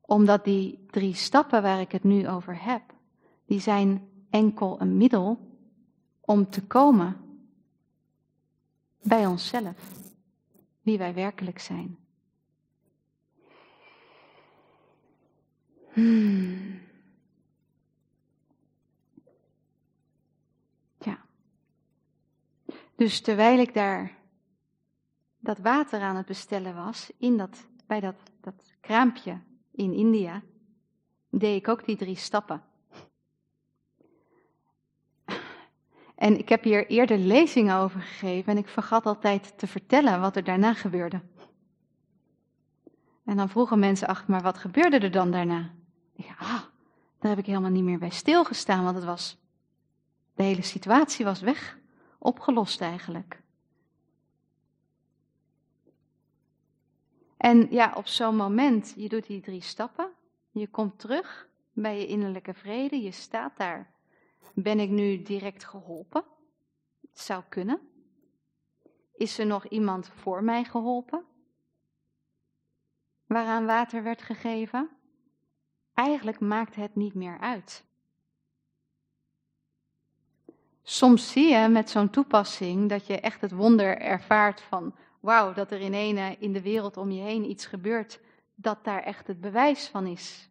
[0.00, 2.82] Omdat die drie stappen waar ik het nu over heb,
[3.46, 5.58] die zijn enkel een middel
[6.20, 7.23] om te komen
[9.04, 9.76] bij onszelf,
[10.82, 11.98] wie wij werkelijk zijn.
[15.92, 16.80] Hmm.
[20.98, 21.24] Ja.
[22.94, 24.16] Dus terwijl ik daar
[25.38, 29.40] dat water aan het bestellen was, in dat, bij dat, dat kraampje
[29.70, 30.42] in India,
[31.30, 32.62] deed ik ook die drie stappen.
[36.14, 40.36] En ik heb hier eerder lezingen over gegeven en ik vergat altijd te vertellen wat
[40.36, 41.20] er daarna gebeurde.
[43.24, 45.70] En dan vroegen mensen achter, maar wat gebeurde er dan daarna?
[46.16, 46.62] Ik dacht, ah,
[47.18, 49.38] daar heb ik helemaal niet meer bij stilgestaan, want het was,
[50.34, 51.78] de hele situatie was weg,
[52.18, 53.42] opgelost eigenlijk.
[57.36, 60.10] En ja, op zo'n moment, je doet die drie stappen,
[60.50, 63.93] je komt terug bij je innerlijke vrede, je staat daar.
[64.54, 66.24] Ben ik nu direct geholpen?
[67.00, 67.80] Het zou kunnen.
[69.16, 71.24] Is er nog iemand voor mij geholpen?
[73.26, 74.90] Waaraan water werd gegeven?
[75.94, 77.84] Eigenlijk maakt het niet meer uit.
[80.82, 85.70] Soms zie je met zo'n toepassing dat je echt het wonder ervaart van wauw, dat
[85.70, 88.20] er in ene in de wereld om je heen iets gebeurt,
[88.54, 90.48] dat daar echt het bewijs van is.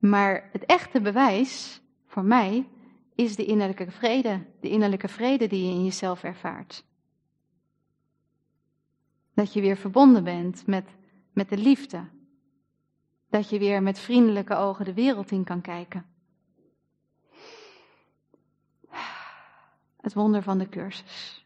[0.00, 2.68] Maar het echte bewijs voor mij
[3.14, 6.84] is de innerlijke vrede, de innerlijke vrede die je in jezelf ervaart.
[9.34, 10.88] Dat je weer verbonden bent met,
[11.32, 12.08] met de liefde.
[13.28, 16.06] Dat je weer met vriendelijke ogen de wereld in kan kijken.
[20.00, 21.39] Het wonder van de cursus.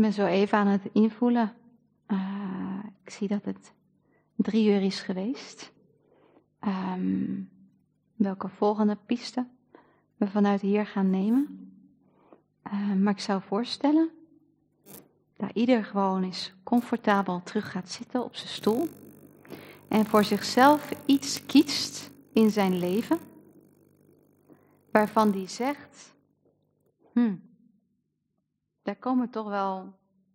[0.00, 1.52] Ben zo even aan het invoelen.
[2.08, 3.72] Uh, ik zie dat het
[4.36, 5.72] drie uur is geweest.
[6.60, 7.50] Um,
[8.14, 9.46] welke volgende piste
[10.16, 11.70] we vanuit hier gaan nemen.
[12.66, 14.10] Uh, maar ik zou voorstellen
[15.36, 18.88] dat ieder gewoon eens comfortabel terug gaat zitten op zijn stoel.
[19.88, 23.18] En voor zichzelf iets kiest in zijn leven.
[24.90, 26.14] Waarvan die zegt:
[27.12, 27.45] hmm,
[28.86, 29.92] daar komen toch wel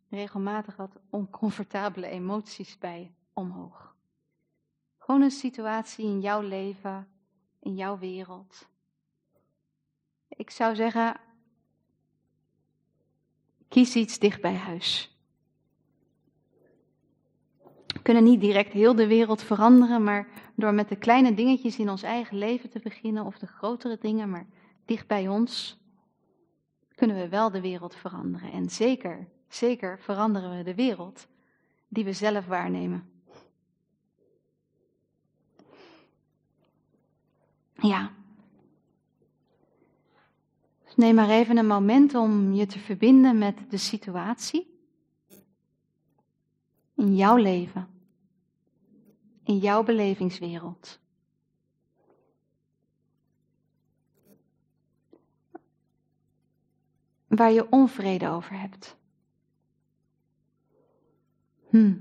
[0.10, 3.96] regelmatig wat oncomfortabele emoties bij omhoog.
[4.98, 7.08] Gewoon een situatie in jouw leven,
[7.60, 8.68] in jouw wereld.
[10.28, 11.20] Ik zou zeggen,
[13.68, 15.16] kies iets dicht bij huis.
[17.88, 21.90] We kunnen niet direct heel de wereld veranderen, maar door met de kleine dingetjes in
[21.90, 24.48] ons eigen leven te beginnen, of de grotere dingen, maar
[24.86, 25.81] dicht bij ons,
[27.02, 28.52] kunnen we wel de wereld veranderen.
[28.52, 31.28] En zeker, zeker veranderen we de wereld
[31.88, 33.10] die we zelf waarnemen.
[37.74, 38.12] Ja.
[40.96, 44.80] Neem maar even een moment om je te verbinden met de situatie
[46.96, 47.88] in jouw leven,
[49.44, 51.00] in jouw belevingswereld.
[57.36, 58.96] Waar je onvrede over hebt.
[61.70, 61.94] Hm.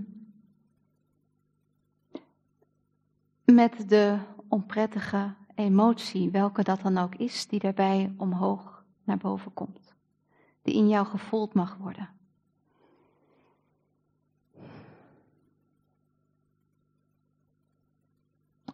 [3.44, 4.18] Met de
[4.48, 9.94] onprettige emotie, welke dat dan ook is, die daarbij omhoog naar boven komt,
[10.62, 12.08] die in jou gevoeld mag worden.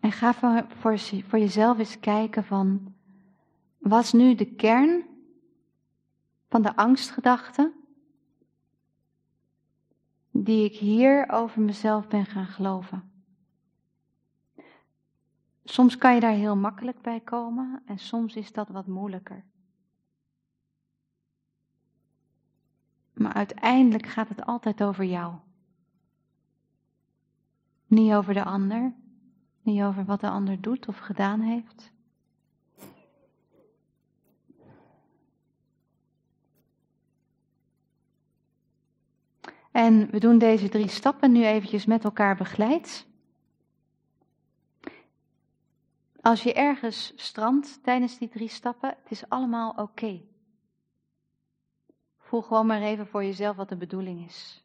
[0.00, 2.94] En ga voor, voor, voor jezelf eens kijken van,
[3.78, 5.15] was nu de kern
[6.56, 7.72] van de angstgedachten
[10.30, 13.10] die ik hier over mezelf ben gaan geloven.
[15.64, 19.44] Soms kan je daar heel makkelijk bij komen en soms is dat wat moeilijker.
[23.12, 25.34] Maar uiteindelijk gaat het altijd over jou.
[27.86, 28.94] Niet over de ander,
[29.62, 31.92] niet over wat de ander doet of gedaan heeft.
[39.76, 43.06] En we doen deze drie stappen nu eventjes met elkaar begeleid.
[46.20, 50.20] Als je ergens strandt tijdens die drie stappen, het is allemaal oké.
[52.18, 54.64] Voel gewoon maar even voor jezelf wat de bedoeling is.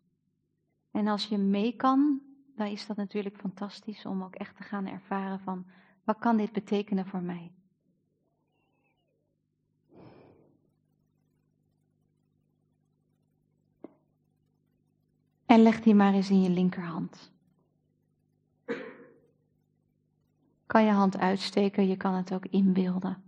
[0.91, 2.21] En als je mee kan,
[2.55, 5.65] dan is dat natuurlijk fantastisch om ook echt te gaan ervaren van
[6.03, 7.51] wat kan dit betekenen voor mij.
[15.51, 17.31] En leg die maar eens in je linkerhand.
[20.65, 23.23] Kan je hand uitsteken, je kan het ook inbeelden.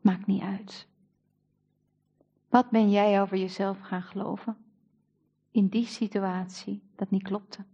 [0.00, 0.88] Maakt niet uit.
[2.48, 4.56] Wat ben jij over jezelf gaan geloven?
[5.50, 7.64] In die situatie dat niet klopte.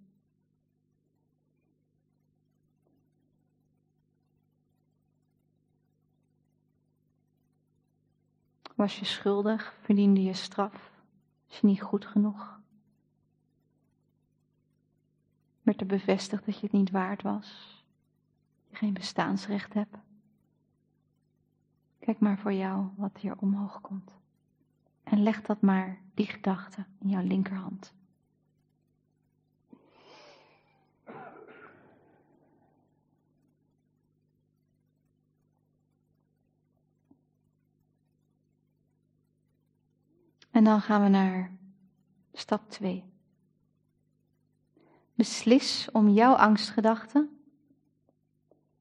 [8.75, 9.77] Was je schuldig?
[9.83, 10.91] Verdiende je straf?
[11.49, 12.54] Was je niet goed genoeg?
[15.65, 17.83] Werd er bevestigd dat je het niet waard was?
[18.69, 19.97] Je geen bestaansrecht hebt?
[21.99, 24.13] Kijk maar voor jou wat hier omhoog komt.
[25.03, 27.93] En leg dat maar, die gedachte, in jouw linkerhand.
[40.51, 41.51] En dan gaan we naar
[42.33, 43.14] stap 2.
[45.15, 47.29] Beslis om jouw angstgedachte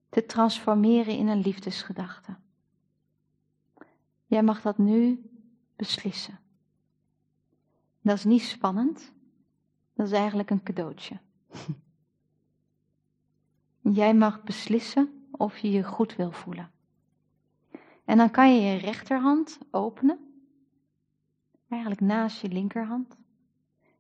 [0.10, 2.36] te transformeren in een liefdesgedachte.
[4.26, 5.30] Jij mag dat nu
[5.76, 6.40] beslissen.
[8.02, 9.14] Dat is niet spannend,
[9.94, 11.20] dat is eigenlijk een cadeautje.
[13.82, 16.72] Jij mag beslissen of je je goed wil voelen.
[18.06, 20.44] En dan kan je je rechterhand openen,
[21.68, 23.18] eigenlijk naast je linkerhand.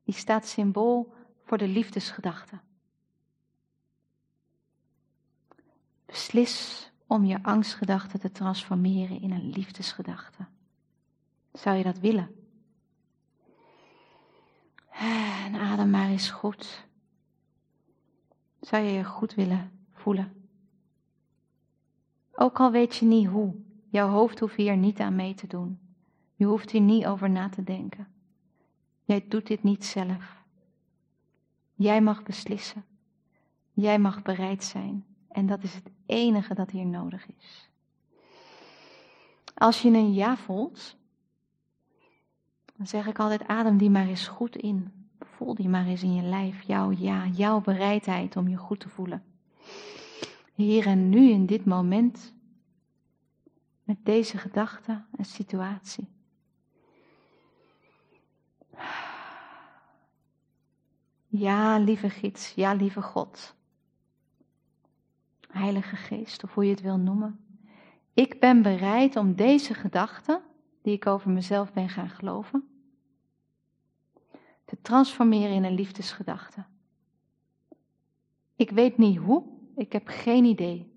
[0.03, 1.13] Die staat symbool
[1.43, 2.59] voor de liefdesgedachte.
[6.05, 10.45] Beslis om je angstgedachte te transformeren in een liefdesgedachte.
[11.53, 12.35] Zou je dat willen?
[14.89, 16.85] En adem maar eens goed.
[18.61, 20.47] Zou je je goed willen voelen?
[22.35, 23.55] Ook al weet je niet hoe,
[23.89, 25.79] jouw hoofd hoeft hier niet aan mee te doen.
[26.35, 28.07] Je hoeft hier niet over na te denken.
[29.03, 30.42] Jij doet dit niet zelf.
[31.73, 32.85] Jij mag beslissen.
[33.71, 35.05] Jij mag bereid zijn.
[35.27, 37.69] En dat is het enige dat hier nodig is.
[39.53, 40.95] Als je een ja voelt,
[42.75, 44.91] dan zeg ik altijd: adem die maar eens goed in.
[45.19, 48.89] Voel die maar eens in je lijf, jouw ja, jouw bereidheid om je goed te
[48.89, 49.23] voelen.
[50.53, 52.33] Hier en nu in dit moment,
[53.83, 56.07] met deze gedachte en situatie.
[61.35, 63.55] Ja, lieve gids, ja, lieve God.
[65.49, 67.45] Heilige Geest, of hoe je het wil noemen.
[68.13, 70.41] Ik ben bereid om deze gedachten,
[70.81, 72.67] die ik over mezelf ben gaan geloven,
[74.65, 76.65] te transformeren in een liefdesgedachte.
[78.55, 79.43] Ik weet niet hoe,
[79.75, 80.93] ik heb geen idee.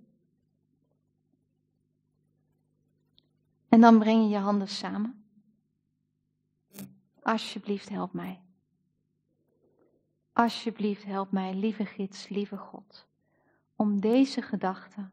[3.68, 5.24] En dan breng je je handen samen.
[7.22, 8.40] Alsjeblieft, help mij.
[10.36, 13.06] Alsjeblieft, help mij, lieve gids, lieve God
[13.76, 15.08] om deze gedachte.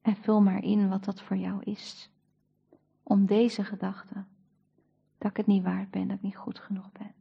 [0.00, 2.10] En vul maar in wat dat voor jou is.
[3.02, 4.24] Om deze gedachte.
[5.18, 7.14] Dat ik het niet waard ben, dat ik niet goed genoeg ben.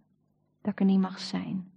[0.61, 1.71] Dat ik er niet mag zijn.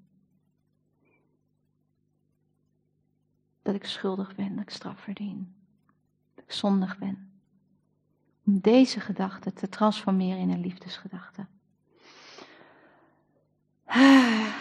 [3.63, 5.55] Dat ik schuldig ben, dat ik straf verdien.
[6.35, 7.33] Dat ik zondig ben.
[8.45, 11.47] Om deze gedachte te transformeren in een liefdesgedachte.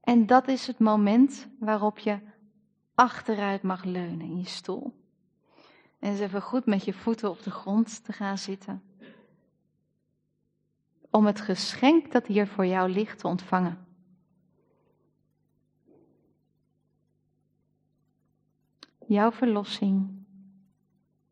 [0.00, 2.18] En dat is het moment waarop je
[2.94, 4.92] achteruit mag leunen in je stoel.
[5.98, 8.82] En eens even goed met je voeten op de grond te gaan zitten.
[11.10, 13.86] Om het geschenk dat hier voor jou ligt te ontvangen.
[19.06, 20.24] Jouw verlossing,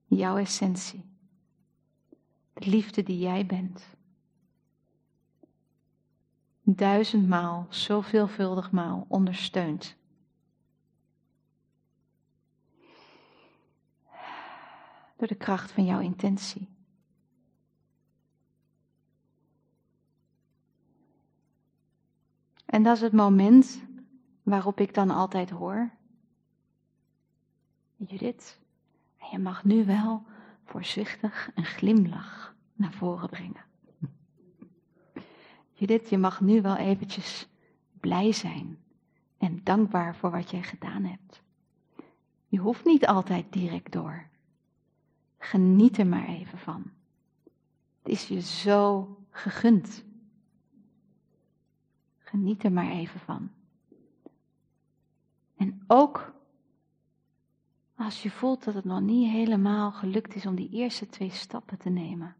[0.04, 1.04] jouw essentie,
[2.52, 3.91] de liefde die jij bent
[6.62, 7.66] duizendmaal,
[8.70, 9.96] maal ondersteunt.
[15.16, 16.68] Door de kracht van jouw intentie.
[22.66, 23.82] En dat is het moment
[24.42, 25.90] waarop ik dan altijd hoor.
[27.96, 28.58] Judith,
[29.30, 30.22] je mag nu wel
[30.64, 33.71] voorzichtig een glimlach naar voren brengen.
[35.72, 37.48] Judith, je mag nu wel eventjes
[38.00, 38.78] blij zijn
[39.38, 41.42] en dankbaar voor wat jij gedaan hebt.
[42.48, 44.26] Je hoeft niet altijd direct door.
[45.38, 46.90] Geniet er maar even van.
[48.02, 50.04] Het is je zo gegund.
[52.18, 53.50] Geniet er maar even van.
[55.56, 56.32] En ook
[57.96, 61.78] als je voelt dat het nog niet helemaal gelukt is om die eerste twee stappen
[61.78, 62.36] te nemen.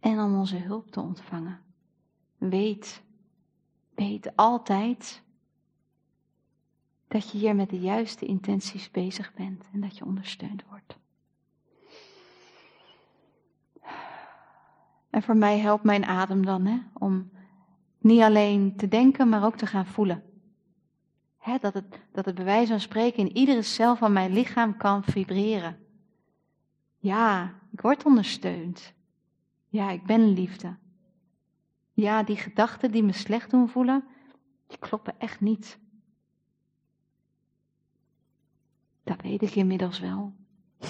[0.00, 1.60] En om onze hulp te ontvangen.
[2.50, 3.02] Weet,
[3.94, 5.22] weet altijd
[7.08, 10.98] dat je hier met de juiste intenties bezig bent en dat je ondersteund wordt.
[15.10, 17.30] En voor mij helpt mijn adem dan hè, om
[17.98, 20.22] niet alleen te denken, maar ook te gaan voelen.
[21.38, 24.76] Hè, dat, het, dat het bij wijze van spreken in iedere cel van mijn lichaam
[24.76, 25.78] kan vibreren.
[26.98, 28.92] Ja, ik word ondersteund.
[29.68, 30.80] Ja, ik ben liefde.
[31.92, 34.04] Ja, die gedachten die me slecht doen voelen,
[34.66, 35.78] die kloppen echt niet.
[39.02, 40.32] Dat weet ik inmiddels wel.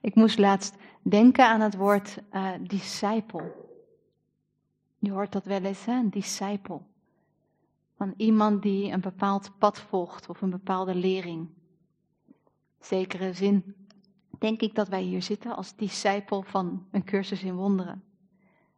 [0.00, 3.72] Ik moest laatst denken aan het woord uh, discipel.
[4.98, 5.92] Je hoort dat wel eens, hè?
[5.92, 6.86] een discipel.
[7.96, 11.48] Van iemand die een bepaald pad volgt of een bepaalde lering.
[12.80, 13.74] Zekere zin
[14.38, 18.02] denk ik dat wij hier zitten als discipel van een cursus in wonderen.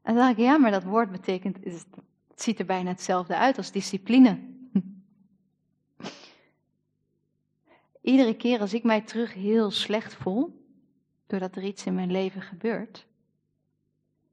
[0.06, 3.56] En dan dacht ik, ja, maar dat woord betekent, het ziet er bijna hetzelfde uit
[3.56, 4.38] als discipline.
[8.00, 10.66] Iedere keer als ik mij terug heel slecht voel,
[11.26, 13.06] doordat er iets in mijn leven gebeurt,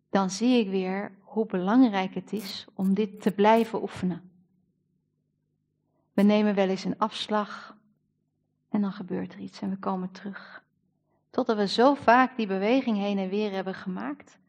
[0.10, 4.32] dan zie ik weer hoe belangrijk het is om dit te blijven oefenen.
[6.14, 7.78] We nemen wel eens een afslag
[8.70, 10.64] en dan gebeurt er iets en we komen terug.
[11.30, 14.42] Totdat we zo vaak die beweging heen en weer hebben gemaakt,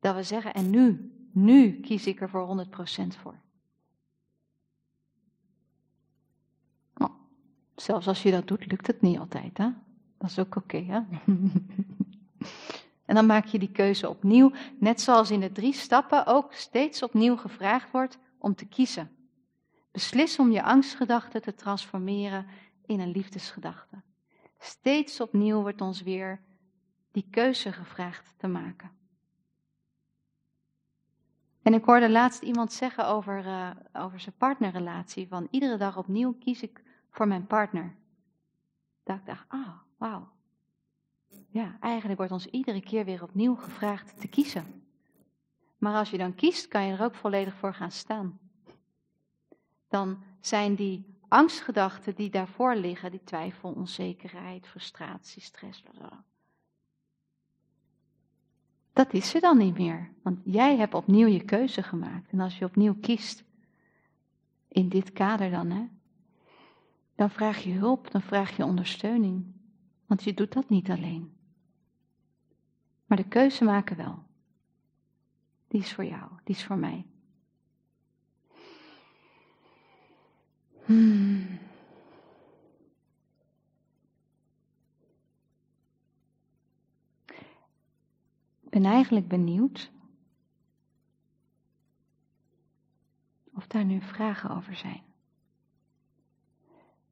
[0.00, 2.70] dat we zeggen, en nu, nu kies ik er voor 100%
[3.20, 3.40] voor.
[6.94, 7.14] Oh,
[7.74, 9.68] zelfs als je dat doet, lukt het niet altijd, hè?
[10.18, 11.00] Dat is ook oké, hè?
[13.08, 17.02] en dan maak je die keuze opnieuw, net zoals in de drie stappen ook steeds
[17.02, 19.10] opnieuw gevraagd wordt om te kiezen.
[19.90, 22.46] Beslis om je angstgedachten te transformeren
[22.86, 24.02] in een liefdesgedachte.
[24.58, 26.40] Steeds opnieuw wordt ons weer
[27.12, 28.97] die keuze gevraagd te maken.
[31.68, 36.32] En ik hoorde laatst iemand zeggen over, uh, over zijn partnerrelatie: van iedere dag opnieuw
[36.32, 37.94] kies ik voor mijn partner.
[39.04, 40.28] Dat ik dacht, ah, wauw.
[41.48, 44.82] Ja, eigenlijk wordt ons iedere keer weer opnieuw gevraagd te kiezen.
[45.78, 48.38] Maar als je dan kiest, kan je er ook volledig voor gaan staan.
[49.88, 55.82] Dan zijn die angstgedachten die daarvoor liggen, die twijfel, onzekerheid, frustratie, stress,
[58.98, 60.10] dat is er dan niet meer.
[60.22, 62.30] Want jij hebt opnieuw je keuze gemaakt.
[62.30, 63.44] En als je opnieuw kiest,
[64.68, 65.88] in dit kader dan, hè,
[67.14, 69.44] dan vraag je hulp, dan vraag je ondersteuning.
[70.06, 71.32] Want je doet dat niet alleen.
[73.06, 74.22] Maar de keuze maken wel.
[75.68, 77.06] Die is voor jou, die is voor mij.
[80.84, 81.58] Hmm.
[88.80, 89.90] Ben eigenlijk benieuwd
[93.54, 95.02] of daar nu vragen over zijn.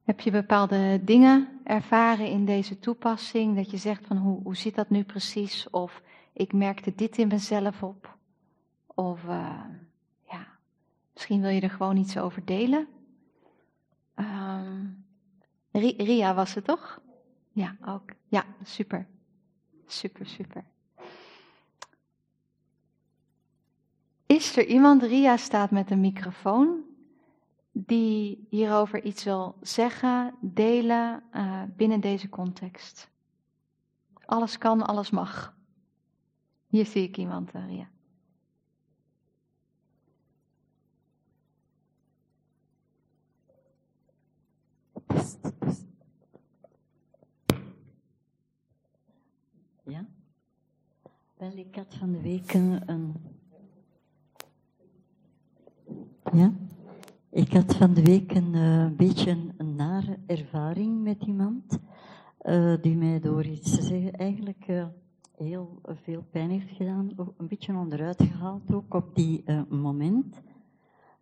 [0.03, 4.75] Heb je bepaalde dingen ervaren in deze toepassing dat je zegt van hoe, hoe zit
[4.75, 5.69] dat nu precies?
[5.69, 6.01] Of
[6.33, 8.17] ik merkte dit in mezelf op.
[8.85, 9.63] Of uh,
[10.29, 10.47] ja,
[11.13, 12.87] misschien wil je er gewoon iets over delen.
[14.15, 15.05] Um,
[15.71, 17.01] Ria was het toch?
[17.51, 18.11] Ja, ook.
[18.27, 19.07] Ja, super.
[19.85, 20.63] Super, super.
[24.37, 26.83] Is er iemand, Ria staat met een microfoon,
[27.71, 33.09] die hierover iets wil zeggen, delen uh, binnen deze context?
[34.25, 35.57] Alles kan, alles mag.
[36.67, 37.89] Hier zie ik iemand, uh, Ria.
[49.83, 50.05] Ja?
[51.37, 53.35] Wel, ik had van de week een
[56.33, 56.51] ja.
[57.29, 61.79] Ik had van de week een uh, beetje een, nare ervaring met iemand
[62.41, 64.85] uh, die mij door iets te zeggen eigenlijk uh,
[65.37, 70.41] heel veel pijn heeft gedaan, een beetje onderuit gehaald ook op die moment.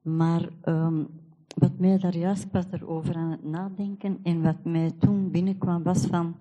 [0.01, 1.07] Maar um,
[1.55, 6.05] wat mij daar juist was erover aan het nadenken en wat mij toen binnenkwam was
[6.05, 6.35] van,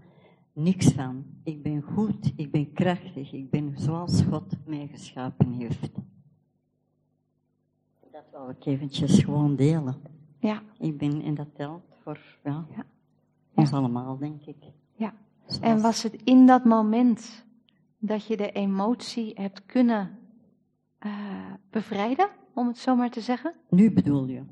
[0.52, 1.24] niks van.
[1.44, 5.90] Ik ben goed, ik ben krachtig, ik ben zoals God mij geschapen heeft.
[8.14, 9.94] Dat wou ik eventjes gewoon delen.
[10.38, 12.84] Ja, Ik ben, en dat telt voor ja, Ja.
[13.54, 14.56] ons allemaal, denk ik.
[14.96, 15.14] ja.
[15.46, 17.44] Zoals- En was het in dat moment
[17.98, 20.18] dat je de emotie hebt kunnen
[20.98, 21.12] eh,
[21.70, 23.54] bevrijden, om het zo maar te zeggen?
[23.70, 24.42] Nu bedoel je?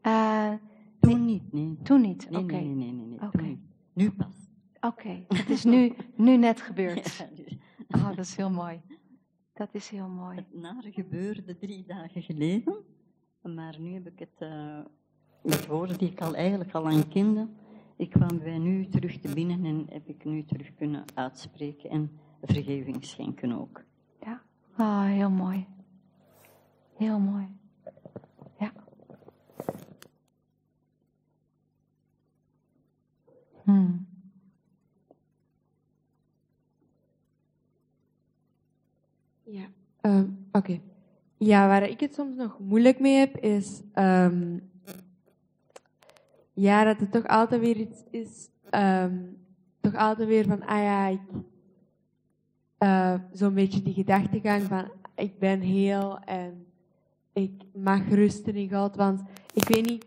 [0.00, 0.52] Eh,
[1.00, 1.78] Toen niet, nee.
[1.82, 2.54] toen niet, Nee, oké.
[2.54, 3.60] nee, nee, nee, nee.
[3.92, 4.34] Nu pas.
[4.80, 7.16] Oké, het is nu, nu net gebeurd.
[7.18, 7.56] Ja, dus
[7.88, 8.80] Oh, dat is heel mooi.
[9.56, 10.36] Dat is heel mooi.
[10.36, 12.84] het nare gebeurde drie dagen geleden,
[13.42, 14.80] maar nu heb ik het eh,
[15.42, 17.48] met woorden die ik al eigenlijk al aan kende.
[17.96, 22.20] Ik kwam bij nu terug te binnen en heb ik nu terug kunnen uitspreken en
[22.42, 23.84] vergeving schenken ook.
[24.20, 24.42] Ja,
[24.78, 25.66] oh, heel mooi.
[26.96, 27.46] Heel mooi.
[28.58, 28.72] Ja.
[33.64, 34.05] Hmm.
[40.06, 40.80] Ehm, oké.
[41.36, 44.58] Ja, waar ik het soms nog moeilijk mee heb, is ehm,
[46.52, 49.16] ja, dat het toch altijd weer iets is, ehm,
[49.80, 51.20] toch altijd weer van, ah ja, ik,
[52.78, 56.66] eh, zo'n beetje die gedachtegang van, ik ben heel en
[57.32, 59.22] ik mag rusten in God, want
[59.54, 60.06] ik weet niet,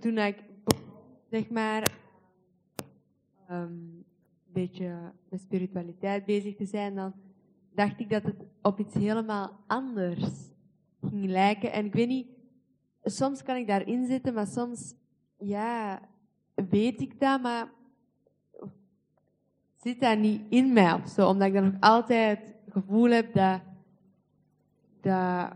[0.00, 0.44] toen ik,
[1.30, 1.98] zeg maar,
[3.46, 4.04] een
[4.52, 7.12] beetje met spiritualiteit bezig te zijn, dan
[7.74, 10.50] dacht ik dat het op iets helemaal anders
[11.00, 11.72] ging lijken.
[11.72, 12.26] En ik weet niet,
[13.02, 14.94] soms kan ik daarin zitten, maar soms,
[15.38, 16.00] ja,
[16.54, 17.68] weet ik dat, maar
[19.76, 21.28] zit dat niet in mij of zo.
[21.28, 23.60] Omdat ik dan nog altijd het gevoel heb dat,
[25.00, 25.52] dat,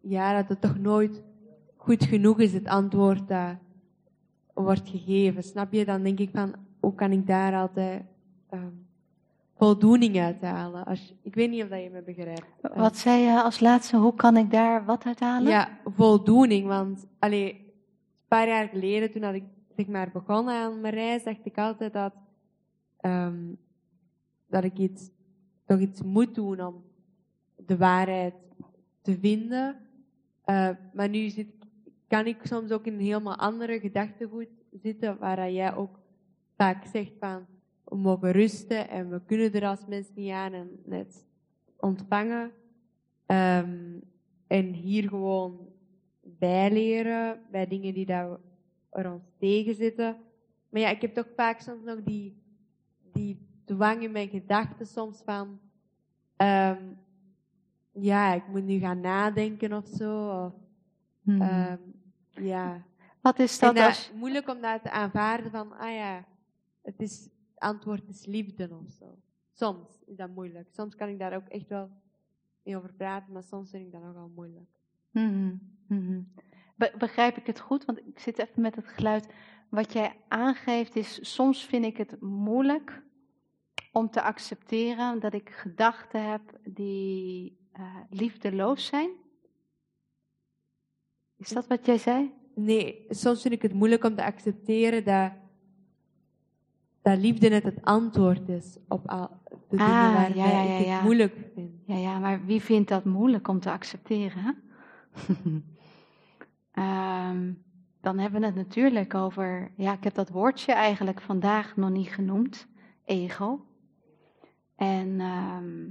[0.00, 1.22] ja, dat het toch nooit
[1.76, 3.56] goed genoeg is, het antwoord dat
[4.54, 5.42] wordt gegeven.
[5.42, 5.84] Snap je?
[5.84, 8.02] Dan denk ik van, hoe kan ik daar altijd
[8.48, 8.72] ehm,
[9.60, 10.84] voldoening uit halen?
[10.84, 12.44] Als, ik weet niet of dat je me begrijpt.
[12.62, 13.96] Eh, Wat zei je als laatste?
[13.96, 15.50] Hoe kan ik daar wat uit halen?
[15.50, 16.66] ja, voldoening.
[16.66, 19.44] Want allee, een paar jaar geleden, toen had ik
[19.76, 22.12] zeg maar, begonnen aan mijn reis, dacht ik altijd dat,
[22.96, 23.38] ehm,
[24.46, 25.10] dat ik iets,
[25.66, 26.84] toch iets moet doen om
[27.56, 28.34] de waarheid
[29.02, 29.76] te vinden.
[30.44, 31.48] Eh, maar nu zit,
[32.08, 34.48] kan ik soms ook in een helemaal andere gedachtegoed
[34.82, 35.98] zitten, waar jij ook
[36.56, 37.46] vaak zegt van,
[37.90, 41.26] we mogen rusten en we kunnen er als mens niet aan en net
[41.76, 42.52] ontvangen.
[43.26, 43.98] Ehm,
[44.46, 45.68] en hier gewoon
[46.22, 48.38] bijleren bij dingen die dat we-
[48.98, 50.16] er ons tegenzitten.
[50.68, 52.42] Maar ja, ik heb toch vaak soms nog die,
[53.12, 55.60] die dwang in mijn gedachten soms van,
[56.36, 56.82] ehm,
[57.92, 60.44] ja, ik moet nu gaan nadenken of zo.
[60.44, 60.52] Of,
[61.22, 61.40] Hmm.
[61.40, 61.78] ehm,
[62.30, 62.82] ja.
[63.20, 64.12] Wat is dat dat, als...
[64.14, 66.24] moeilijk om dat te aanvaarden van, ah ja,
[66.82, 67.28] het, is,
[67.60, 69.18] antwoord is liefde of zo.
[69.52, 70.68] Soms is dat moeilijk.
[70.72, 71.90] Soms kan ik daar ook echt wel
[72.62, 74.70] mee over praten, maar soms vind ik dat nogal moeilijk.
[75.10, 75.56] Mhm,
[75.86, 76.22] mhm.
[76.76, 77.84] Be- begrijp ik het goed?
[77.84, 79.28] Want ik zit even met het geluid.
[79.68, 83.02] Wat jij aangeeft is, soms vind ik het moeilijk
[83.92, 89.10] om te accepteren dat ik gedachten heb die eh, liefdeloos zijn.
[91.36, 92.32] Is dat wat jij zei?
[92.54, 95.32] Nee, soms vind ik het moeilijk om te accepteren dat,
[97.02, 100.86] dat liefde net het antwoord is op al de dingen Ah, ja, ja, ja, ik
[100.86, 101.70] het moeilijk vind.
[101.84, 104.56] Ja, ja, maar wie vindt dat moeilijk om te accepteren?
[106.70, 107.52] Ehm,
[108.00, 112.08] dan hebben we het natuurlijk over, ja, ik heb dat woordje eigenlijk vandaag nog niet
[112.08, 112.66] genoemd,
[113.04, 113.64] ego.
[114.76, 115.88] En, ehm,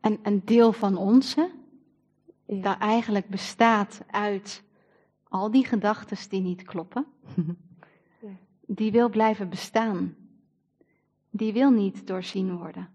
[0.00, 1.50] en een deel van onze,
[2.46, 2.62] Ja.
[2.62, 4.62] dat eigenlijk bestaat uit
[5.28, 7.06] al die gedachten die niet kloppen.
[8.70, 10.16] die wil blijven bestaan.
[11.30, 12.94] Die wil niet doorzien worden.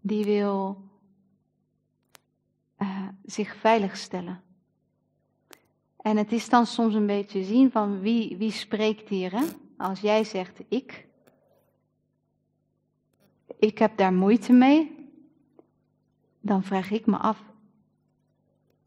[0.00, 0.84] Die wil
[2.76, 4.42] eh, zich veiligstellen.
[5.96, 9.32] En het is dan soms een beetje zien van wie, wie spreekt hier.
[9.32, 9.44] Hè?
[9.76, 11.06] Als jij zegt ik,
[13.58, 15.08] ik heb daar moeite mee,
[16.40, 17.42] dan vraag ik me af,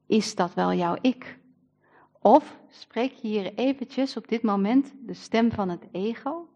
[0.06, 1.42] is dat wel jouw ik?
[2.24, 6.48] Of spreek je hier eventjes op dit moment de stem van het ego,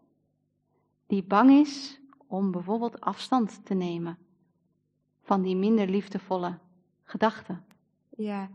[1.06, 4.18] die bang is om bijvoorbeeld afstand te nemen
[5.22, 6.58] van die minder liefdevolle
[7.04, 7.64] gedachten?
[8.16, 8.50] Ja.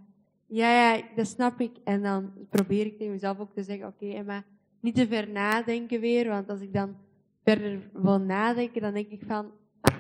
[0.46, 1.72] Ja, ja, dat snap ik.
[1.84, 4.44] En dan probeer ik tegen mezelf ook te zeggen, oké, Emma,
[4.80, 6.96] niet te ver nadenken weer, want als ik dan
[7.44, 9.52] verder wil nadenken, dan denk ik van,
[9.82, 9.96] ah,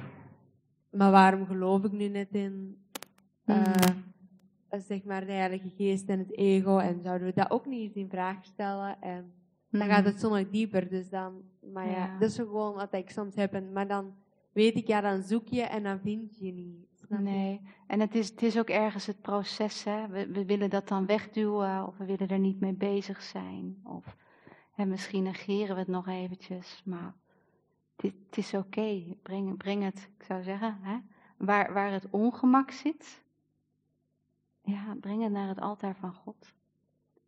[0.89, 2.77] maar waarom geloof ik nu net in,
[3.45, 3.99] eh, Mhm.
[4.81, 7.95] Zeg maar, de Heilige Geest en het ego, en zouden we dat ook niet eens
[7.95, 9.01] in vraag stellen?
[9.01, 9.33] En
[9.69, 10.89] dan gaat het zo nog dieper.
[10.89, 11.41] Dus dan,
[11.73, 12.17] maar ja, Ja.
[12.19, 13.53] dat is gewoon wat ik soms heb.
[13.53, 14.13] En- Maar dan
[14.53, 16.87] weet ik, ja, dan zoek je en dan vind je niet.
[16.93, 17.23] Snap je?
[17.25, 19.83] Nee, en het is, het is ook ergens het proces.
[19.83, 20.07] Hè?
[20.07, 23.77] We, we willen dat dan wegduwen of we willen er niet mee bezig zijn.
[23.83, 24.15] Of
[24.71, 26.81] hè, misschien negeren we het nog eventjes.
[26.85, 27.13] Maar
[27.95, 29.03] dit, het is oké.
[29.23, 30.97] Breng, breng het, ik zou zeggen, hè?
[31.37, 33.22] Waar, waar het ongemak zit.
[34.63, 36.53] Ja, breng het naar het altaar van God.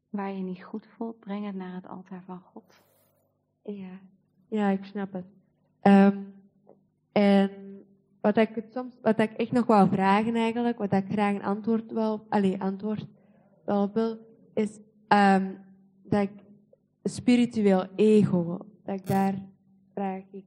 [0.10, 2.84] Waar je niet goed voelt, breng het naar het altaar van God.
[3.64, 4.00] Ja,
[4.48, 5.26] ja ik snap het.
[5.82, 6.18] Ehm,
[7.12, 7.50] en
[8.22, 11.44] wat ik, het soms, wat ik echt nog wou vragen eigenlijk, wat ik graag een
[11.44, 13.08] antwoord wel, allee, antwoord
[13.66, 14.18] wel op wil,
[14.54, 15.52] is ehm,
[16.04, 16.32] dat ik
[17.04, 19.34] spiritueel ego, dat ik daar
[19.94, 20.46] vraag ik.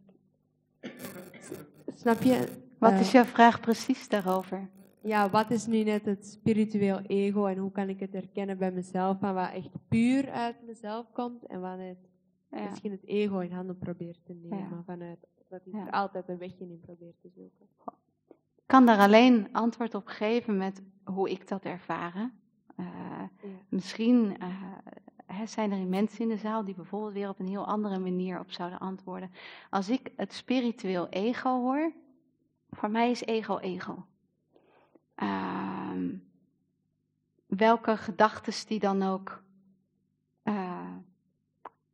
[1.94, 2.48] Snap je?
[2.78, 4.68] Wat Eh, is jouw vraag precies daarover?
[5.02, 8.70] Ja, wat is nu net het spiritueel ego en hoe kan ik het herkennen bij
[8.72, 11.98] mezelf, van wat echt puur uit mezelf komt en wat het
[12.50, 12.64] Ja.
[12.64, 14.82] misschien het ego in handen probeert te nemen, Ja.
[14.86, 15.18] vanuit
[15.48, 15.86] dat Ja.
[15.86, 17.66] er altijd een wegje in probeert te zoeken.
[18.56, 22.32] Ik kan daar alleen antwoord op geven met hoe ik dat ervaren.
[22.76, 23.22] Eh,
[23.68, 24.48] misschien eh,
[25.26, 28.40] hè, zijn er mensen in de zaal die bijvoorbeeld weer op een heel andere manier
[28.40, 29.30] op zouden antwoorden.
[29.70, 31.92] Als ik het spiritueel ego hoor,
[32.70, 34.04] voor mij is ego ego.
[35.18, 36.14] Ehm,
[37.46, 39.42] welke gedachten die dan ook
[40.42, 40.96] eh,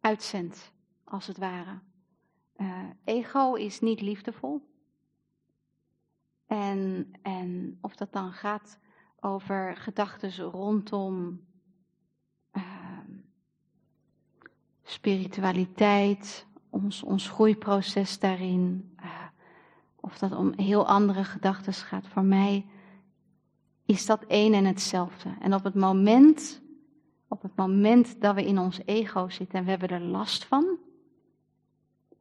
[0.00, 0.72] uitzendt,
[1.04, 1.78] als het ware.
[2.56, 4.68] Eh, ego is niet liefdevol.
[6.46, 8.78] En, en of dat dan gaat
[9.20, 11.44] over gedachten rondom
[12.50, 13.10] ehm,
[14.82, 19.26] spiritualiteit, ons, ons groeiproces daarin, eh,
[19.96, 22.08] of dat om heel andere gedachten gaat.
[22.08, 22.66] Voor mij
[23.86, 25.34] is dat één en hetzelfde.
[25.40, 26.62] En op het moment,
[27.28, 30.78] op het moment dat we in ons ego zitten en we hebben er last van,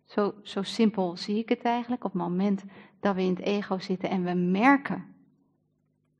[0.05, 2.63] zo, zo simpel zie ik het eigenlijk, op het moment
[2.99, 5.05] dat we in het ego zitten en we merken,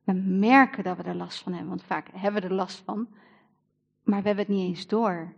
[0.04, 3.08] we merken dat we er last van hebben, want vaak hebben we er last van,
[4.02, 5.34] maar we hebben het niet eens door.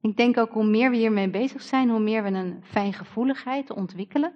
[0.00, 4.34] Ik denk ook hoe meer we hiermee bezig zijn, hoe meer we een fijngevoeligheid ontwikkelen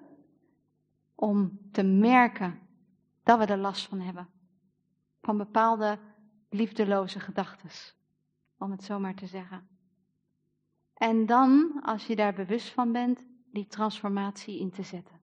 [1.14, 2.58] om te merken
[3.22, 4.28] dat we er last van hebben.
[5.30, 5.98] Van bepaalde
[6.48, 7.70] liefdeloze gedachten,
[8.58, 9.68] om het zo maar te zeggen.
[10.94, 15.20] En dan, als je daar bewust van bent, die transformatie in te zetten.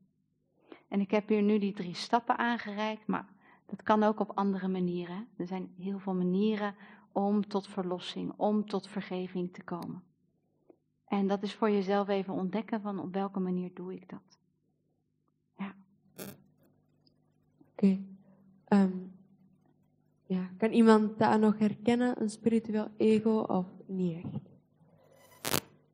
[0.88, 3.26] En ik heb hier nu die drie stappen aangereikt, maar
[3.66, 5.28] dat kan ook op andere manieren.
[5.38, 6.76] Er zijn heel veel manieren
[7.12, 10.04] om tot verlossing, om tot vergeving te komen.
[11.08, 14.40] En dat is voor jezelf even ontdekken van op welke manier doe ik dat.
[15.58, 15.76] Ja.
[17.72, 18.00] Oké.
[18.66, 18.98] Ehm,
[20.28, 20.50] ja.
[20.58, 24.44] Kan iemand dat nog herkennen, een spiritueel ego, of niet echt?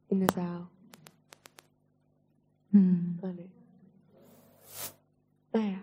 [0.08, 0.70] In de zaal.
[2.70, 3.18] Hmm.
[3.22, 3.50] Oh, nee.
[5.52, 5.78] Ah ja.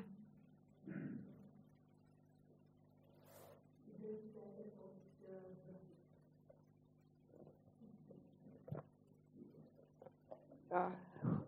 [10.70, 10.90] Ja,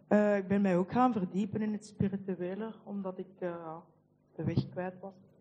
[0.08, 3.76] eh, ik ben mij ook gaan verdiepen in het spirituele, omdat ik eh,
[4.34, 5.31] de weg kwijt was.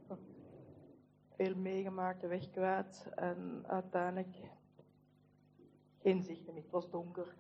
[1.42, 4.36] Veel meegemaakt, de weg kwijt en uiteindelijk
[6.02, 6.56] geen zicht meer.
[6.56, 7.36] Het was donker.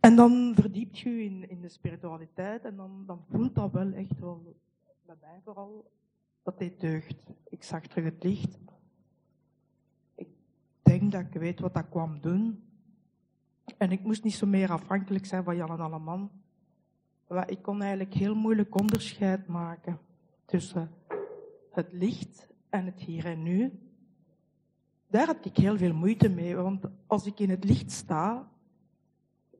[0.00, 4.18] En dan verdiept je in, in de spiritualiteit en dan, dan voelt dat wel echt
[4.18, 4.56] wel,
[5.06, 5.90] bij mij vooral,
[6.42, 7.32] dat dit deugt.
[7.48, 8.58] Ik zag terug het licht.
[10.14, 10.28] Ik
[10.82, 12.64] denk dat ik weet wat dat kwam doen.
[13.78, 16.30] En ik moest niet zo meer afhankelijk zijn van Jan en Alleman.
[17.28, 19.98] Maar ik kon eigenlijk heel moeilijk onderscheid maken
[20.44, 20.90] tussen
[21.72, 23.72] het licht en het hier en nu.
[25.06, 28.50] Daar had ik heel veel moeite mee, want als ik in het licht sta,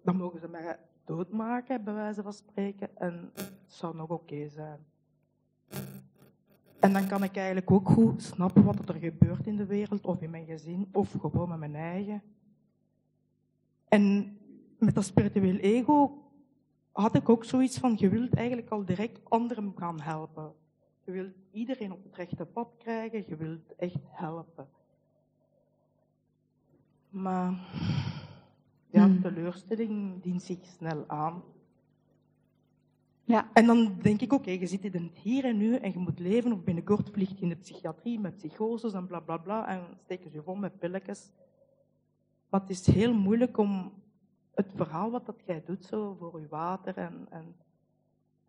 [0.03, 4.79] dan mogen ze mij doodmaken, bij wijze van spreken, en het zou nog oké zijn.
[6.81, 10.23] En dan kan ik eigenlijk ook goed snappen wat er gebeurt in de wereld, of
[10.23, 12.23] in mijn gezin, of gewoon met mijn eigen.
[13.89, 14.37] En
[14.79, 16.23] met dat spiritueel ego
[16.93, 20.53] had ik ook zoiets van, je wilt eigenlijk al direct anderen gaan helpen.
[21.05, 24.69] Je wilt iedereen op het rechte pad krijgen, je wilt echt helpen.
[27.09, 27.53] Maar
[28.91, 29.21] ja, Hmm.
[29.21, 31.43] teleurstelling dient zich snel aan.
[33.25, 33.51] Ja.
[33.53, 36.19] En dan denk ik, oké, je zit in het hier en nu en je moet
[36.19, 39.99] leven, of binnenkort vliegt je in de psychiatrie met psychoses en bla bla bla, en
[40.05, 41.31] steken ze je vol met pilletjes.
[42.49, 43.93] Maar het is heel moeilijk om
[44.55, 47.55] het verhaal wat dat jij doet zo voor je water en, en,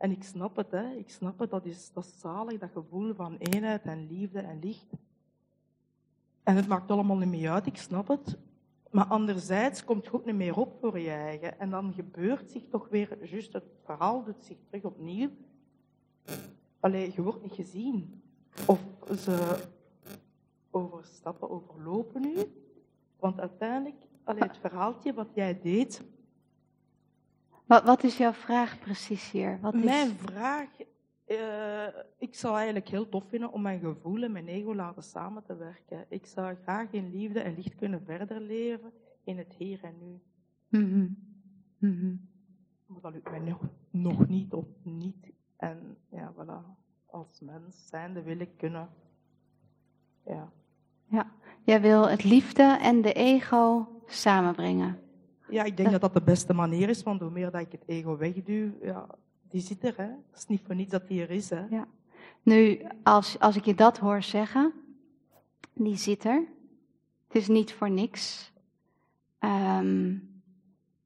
[0.04, 0.92] en ik snap het, hè.
[0.92, 4.88] ik snap het, dat is, dat zalig, dat gevoel van eenheid en liefde en licht.
[6.44, 8.38] En het maakt allemaal niet meer uit, ik snap het.
[8.92, 11.60] Maar anderzijds komt het ook niet meer op voor je eigen.
[11.60, 15.30] En dan gebeurt zich toch weer, juist het verhaal doet zich terug opnieuw.
[16.80, 18.22] Alleen je wordt niet gezien.
[18.68, 18.80] Of
[19.18, 19.68] ze
[20.72, 22.38] overstappen, overlopen u.
[23.20, 26.02] Want uiteindelijk, allee, het verhaaltje wat jij deed.
[27.66, 29.60] Wat, wat is jouw vraag precies hier?
[29.62, 29.84] Wat is...
[29.84, 30.70] Mijn vraag,
[31.28, 31.88] uh,
[32.18, 35.56] ik zou eigenlijk heel tof vinden om mijn gevoel en mijn ego laten samen te
[35.56, 36.06] werken.
[36.10, 38.92] Ik zou graag in liefde en licht kunnen verder leven
[39.24, 40.22] in het hier en nu.
[40.70, 41.18] Mm -hmm.
[41.78, 42.30] Mm -hmm.
[42.86, 45.32] Maar dat lukt mij nog, nog niet of niet.
[45.58, 46.82] En ja, voilà.
[47.06, 48.90] Als mens zijnde wil ik kunnen.
[50.26, 50.52] Ja.
[51.06, 51.32] Ja,
[51.64, 55.03] jij wil het liefde en de ego samenbrengen.
[55.54, 57.84] Ja, ik denk dat dat de beste manier is, want hoe meer dat ik het
[57.86, 59.08] ego wegduw, ja,
[59.50, 60.04] die zit er, hè.
[60.04, 61.66] Het is niet voor niets dat die er is, hè.
[61.70, 61.88] Ja.
[62.44, 64.74] Nu, als, als ik je dat hoor zeggen,
[65.74, 66.48] die zit er.
[67.28, 68.52] Het is niet voor niks.
[69.40, 70.42] Um,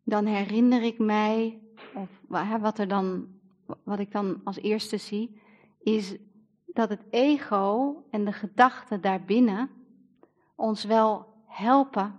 [0.03, 1.59] dan herinner ik mij,
[1.93, 2.09] of
[2.59, 3.27] wat, er dan,
[3.83, 5.39] wat ik dan als eerste zie,
[5.79, 6.15] is
[6.65, 9.69] dat het ego en de gedachten daarbinnen
[10.55, 12.15] ons wel helpen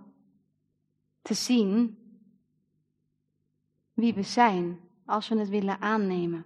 [1.21, 1.98] te zien
[3.99, 6.45] wie we zijn als we het willen aannemen.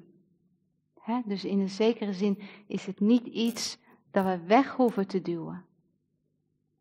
[1.26, 3.78] dus in een zekere zin is het niet iets
[4.12, 5.66] dat we weg hoeven te duwen.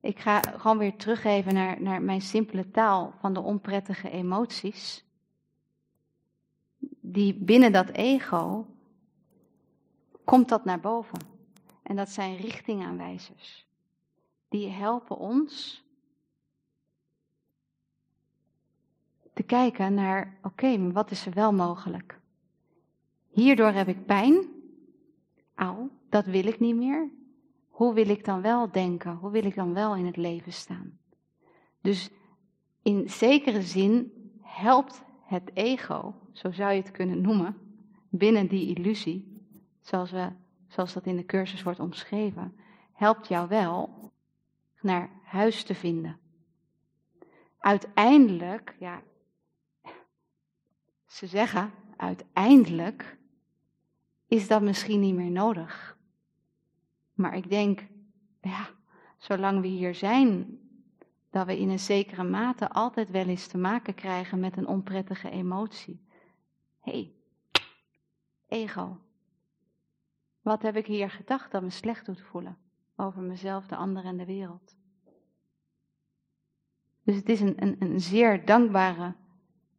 [0.01, 5.05] Ik ga gewoon weer teruggeven naar, naar mijn simpele taal van de onprettige emoties.
[7.01, 8.67] Die binnen dat ego
[10.25, 11.19] komt dat naar boven.
[11.83, 13.67] En dat zijn richtingaanwijzers.
[14.49, 15.82] Die helpen ons
[19.35, 22.21] te kijken naar, oké, maar wat is er wel mogelijk?
[23.31, 24.47] Hierdoor heb ik pijn.
[25.55, 27.11] Auw, dat wil ik niet meer.
[27.69, 29.15] Hoe wil ik dan wel denken?
[29.15, 30.99] Hoe wil ik dan wel in het leven staan?
[31.81, 32.11] Dus
[32.83, 37.57] in zekere zin helpt het ego, zo zou je het kunnen noemen,
[38.09, 39.41] binnen die illusie,
[39.81, 40.29] zoals, we,
[40.69, 42.57] zoals dat in de cursus wordt omschreven,
[42.93, 44.11] helpt jou wel
[44.81, 46.19] naar huis te vinden.
[47.59, 49.03] Uiteindelijk, ja,
[51.13, 53.19] ze zeggen, uiteindelijk
[54.27, 55.99] is dat misschien niet meer nodig.
[57.13, 57.87] Maar ik denk,
[58.41, 58.69] ja,
[59.19, 60.59] zolang we hier zijn,
[61.31, 65.31] dat we in een zekere mate altijd wel eens te maken krijgen met een onprettige
[65.31, 66.01] emotie.
[66.81, 67.13] Hé, hey,
[68.47, 69.01] ego.
[70.41, 72.59] Wat heb ik hier gedacht dat me slecht doet voelen
[72.97, 74.77] over mezelf, de ander en de wereld?
[77.03, 79.15] Dus het is een, een, een zeer dankbare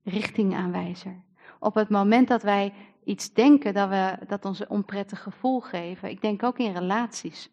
[0.03, 1.23] richtingaanwijzer.
[1.59, 2.73] Op het moment dat wij
[3.03, 7.49] iets denken dat, we, dat ons een onprettig gevoel geven, ik denk ook in relaties.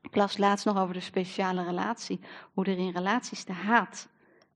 [0.00, 2.20] Ik las laatst nog over de speciale relatie,
[2.52, 4.08] hoe er in relaties de haat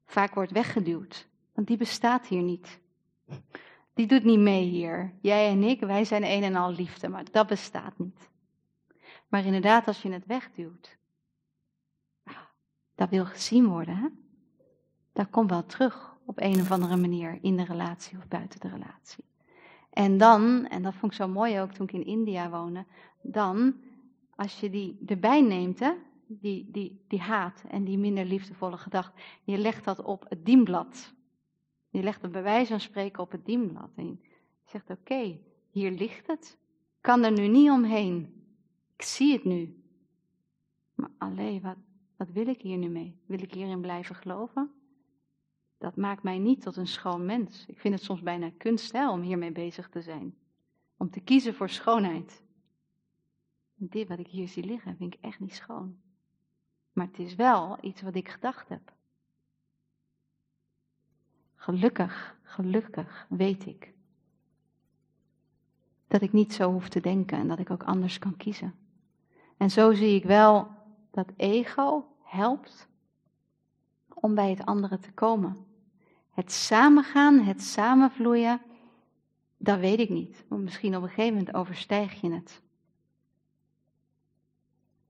[0.06, 1.28] vaak wordt weggeduwd.
[1.54, 2.80] Want die bestaat hier niet.
[3.94, 5.14] Die doet niet mee hier.
[5.20, 8.30] Jij en ik, wij zijn een en al liefde, maar dat bestaat niet.
[9.28, 10.96] Maar inderdaad, als je het wegduwt,
[12.94, 14.08] dat wil gezien worden, hè?
[15.12, 18.68] dat komt wel terug op een of andere manier in de relatie of buiten de
[18.68, 19.24] relatie.
[19.90, 22.84] En dan, en dat vond ik zo mooi ook toen ik in India woonde,
[23.22, 23.74] dan,
[24.34, 25.92] als je die erbij neemt, hè,
[26.26, 31.14] die, die, die haat en die minder liefdevolle gedachte, je legt dat op het dienblad.
[31.90, 33.90] Je legt het bij wijze van spreken op het dienblad.
[33.96, 34.16] En je
[34.64, 35.38] zegt, oké,
[35.70, 36.58] hier ligt het.
[37.00, 38.44] Kan er nu niet omheen.
[38.96, 39.82] Ik zie het nu.
[40.94, 41.76] Maar alleen, wat,
[42.16, 43.16] wat wil ik hier nu mee?
[43.26, 44.70] Wil ik hierin blijven geloven?
[45.78, 47.66] Dat maakt mij niet tot een schoon mens.
[47.66, 50.34] Ik vind het soms bijna kunst hè, om hiermee bezig te zijn.
[50.96, 52.42] Om te kiezen voor schoonheid.
[53.74, 55.96] Dit wat ik hier zie liggen, vind ik echt niet schoon.
[56.92, 58.92] Maar het is wel iets wat ik gedacht heb.
[61.54, 63.94] Gelukkig, gelukkig weet ik
[66.06, 68.74] dat ik niet zo hoef te denken en dat ik ook anders kan kiezen.
[69.56, 70.68] En zo zie ik wel
[71.10, 72.88] dat ego helpt
[74.20, 75.56] om bij het andere te komen.
[76.30, 78.60] Het samengaan, het samenvloeien,
[79.56, 80.44] dat weet ik niet.
[80.48, 82.62] Misschien op een gegeven moment overstijg je het.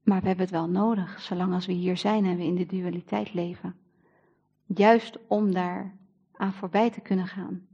[0.03, 2.67] Maar we hebben het wel nodig, zolang als we hier zijn en we in de
[2.67, 3.77] dualiteit leven.
[4.65, 5.97] Juist om daar
[6.33, 7.67] aan voorbij te kunnen gaan.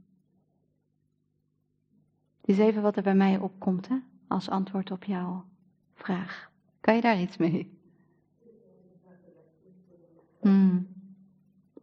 [2.41, 3.97] Dit is even wat er bij mij opkomt, hè,
[4.27, 5.45] als antwoord op jouw
[5.93, 6.51] vraag.
[6.79, 7.77] Kan je daar iets mee?
[10.39, 10.92] Hmm.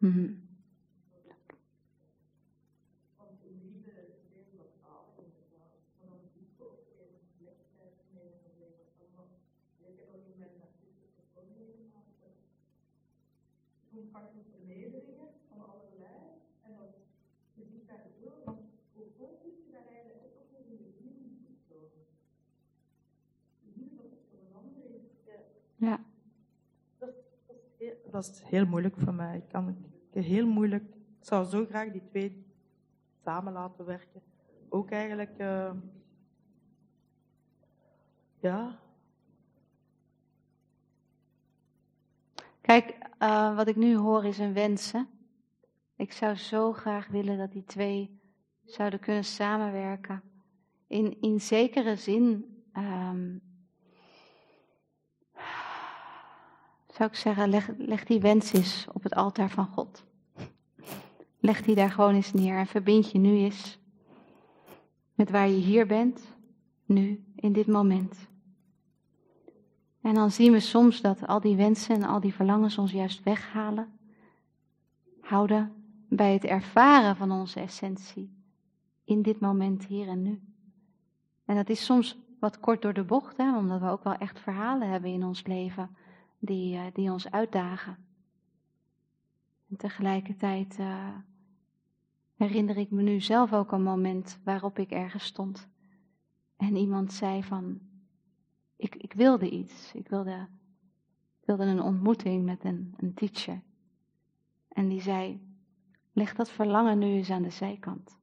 [0.01, 0.51] Hmm.
[24.51, 25.03] verandering.
[25.77, 26.01] Ja.
[26.99, 27.11] Dat,
[27.47, 29.37] dat, is heel, dat is heel moeilijk voor mij.
[29.37, 29.77] Ik kan
[30.13, 30.85] heel moeilijk.
[30.85, 32.47] Ik zou zo graag die twee
[33.25, 34.23] samen laten werken.
[34.69, 35.73] Ook eigenlijk, uh,
[38.41, 38.79] ja.
[42.61, 44.93] Kijk, uh, wat ik nu hoor is een wens.
[45.97, 48.21] Ik zou zo graag willen dat die twee
[48.65, 50.23] zouden kunnen samenwerken.
[50.87, 53.50] In, in zekere zin um,
[57.01, 60.05] zou ik zeggen, leg, leg die wens eens op het altaar van God.
[61.39, 63.79] Leg die daar gewoon eens neer en verbind je nu eens
[65.15, 66.37] met waar je hier bent,
[66.85, 68.29] nu, in dit moment.
[70.01, 73.23] En dan zien we soms dat al die wensen en al die verlangens ons juist
[73.23, 73.99] weghalen,
[75.21, 75.73] houden
[76.09, 78.31] bij het ervaren van onze essentie
[79.05, 80.41] in dit moment, hier en nu.
[81.45, 84.41] En dat is soms wat kort door de bocht, hè, omdat we ook wel echt
[84.41, 85.91] verhalen hebben in ons leven
[86.41, 87.97] die, uh, die ons uitdagen.
[89.69, 91.17] En tegelijkertijd uh,
[92.35, 95.69] herinner ik me nu zelf ook een moment waarop ik ergens stond.
[96.57, 97.81] En iemand zei van,
[98.77, 99.95] ik, ik wilde iets.
[99.95, 100.49] Ik wilde,
[101.45, 103.61] wilde een ontmoeting met een, een teacher.
[104.69, 105.41] En die zei,
[106.13, 108.19] leg dat verlangen nu eens aan de zijkant.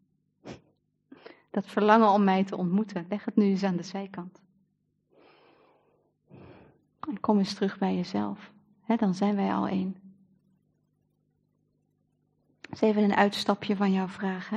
[1.49, 4.41] Dat verlangen om mij te ontmoeten, leg het nu eens aan de zijkant.
[7.07, 8.51] En kom eens terug bij jezelf.
[8.97, 9.95] Dan zijn wij al één.
[12.61, 14.49] Dat is even een uitstapje van jouw vraag.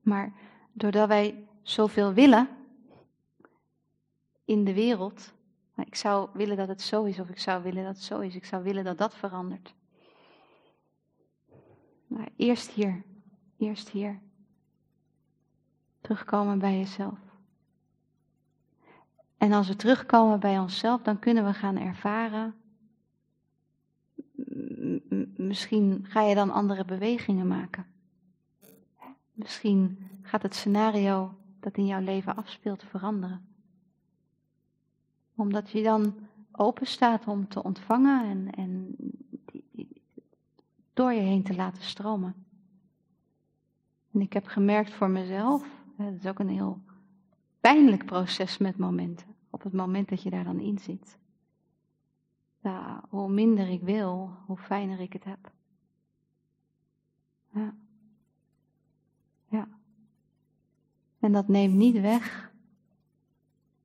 [0.00, 0.32] Maar
[0.72, 2.48] doordat wij zoveel willen
[4.44, 5.32] in de wereld.
[5.76, 8.34] Ik zou willen dat het zo is, of ik zou willen dat het zo is.
[8.34, 9.74] Ik zou willen dat dat verandert.
[12.06, 13.02] Maar eerst hier.
[13.56, 14.20] Eerst hier.
[16.00, 17.29] Terugkomen bij jezelf.
[19.40, 22.54] En als we terugkomen bij onszelf, dan kunnen we gaan ervaren.
[25.36, 27.86] Misschien ga je dan andere bewegingen maken.
[29.32, 33.46] Misschien gaat het scenario dat in jouw leven afspeelt veranderen.
[35.34, 36.14] Omdat je dan
[36.52, 38.96] open staat om te ontvangen en, en
[40.92, 42.34] door je heen te laten stromen.
[44.12, 46.80] En ik heb gemerkt voor mezelf, dat is ook een heel
[47.60, 49.29] pijnlijk proces met momenten.
[49.50, 51.18] Op het moment dat je daar dan in zit.
[52.62, 55.52] Ja, hoe minder ik wil, hoe fijner ik het heb.
[57.52, 57.74] Ja.
[59.48, 59.68] Ja.
[61.18, 62.52] En dat neemt niet weg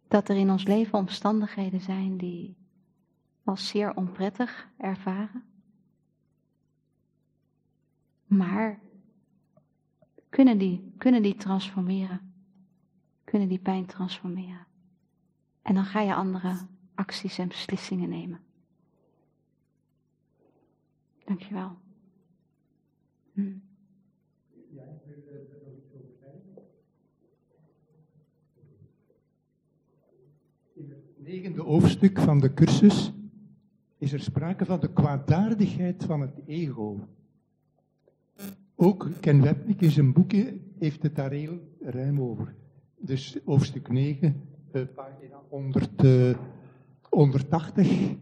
[0.08, 2.56] dat er in ons leven omstandigheden zijn die
[3.44, 5.44] als zeer onprettig ervaren.
[8.26, 8.80] Maar
[10.30, 12.34] kunnen die, kunnen die transformeren?
[13.24, 14.66] Kunnen die pijn transformeren?
[15.66, 16.58] En dan ga je andere
[16.94, 18.40] acties en beslissingen nemen.
[21.26, 21.78] Dankjewel.
[23.34, 23.42] Hm.
[30.74, 33.14] In het negende hoofdstuk van de cursus
[33.98, 37.08] is er sprake van de kwaadaardigheid van het ego.
[38.76, 42.56] Ook Ken Webnik in zijn boekje heeft het daar heel ruim over.
[42.98, 46.36] Dus hoofdstuk 9, uh, pagina 100, uh,
[47.10, 47.88] 180.
[47.88, 48.16] Uh,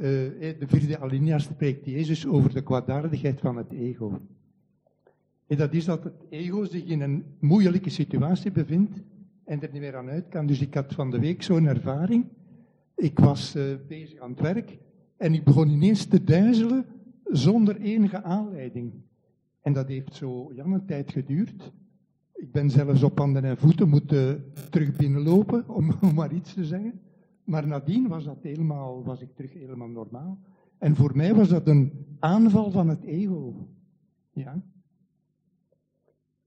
[0.00, 4.20] de vierde alinea spreekt Jezus over de kwaadaardigheid van het ego.
[5.46, 9.02] En dat is dat het ego zich in een moeilijke situatie bevindt
[9.44, 10.46] en er niet meer aan uit kan.
[10.46, 12.26] Dus ik had van de week zo'n ervaring.
[12.96, 13.56] Ik was
[13.88, 14.78] bezig aan het werk
[15.16, 16.86] en ik begon ineens te duizelen
[17.24, 18.92] zonder enige aanleiding.
[19.60, 21.72] En dat heeft zo ja, een tijd geduurd.
[22.34, 26.64] Ik ben zelfs op handen en voeten moeten terug binnenlopen, om, om maar iets te
[26.64, 27.00] zeggen.
[27.44, 30.38] Maar nadien was, dat helemaal, was ik terug helemaal normaal.
[30.78, 33.68] En voor mij was dat een aanval van het ego.
[34.32, 34.62] Ja.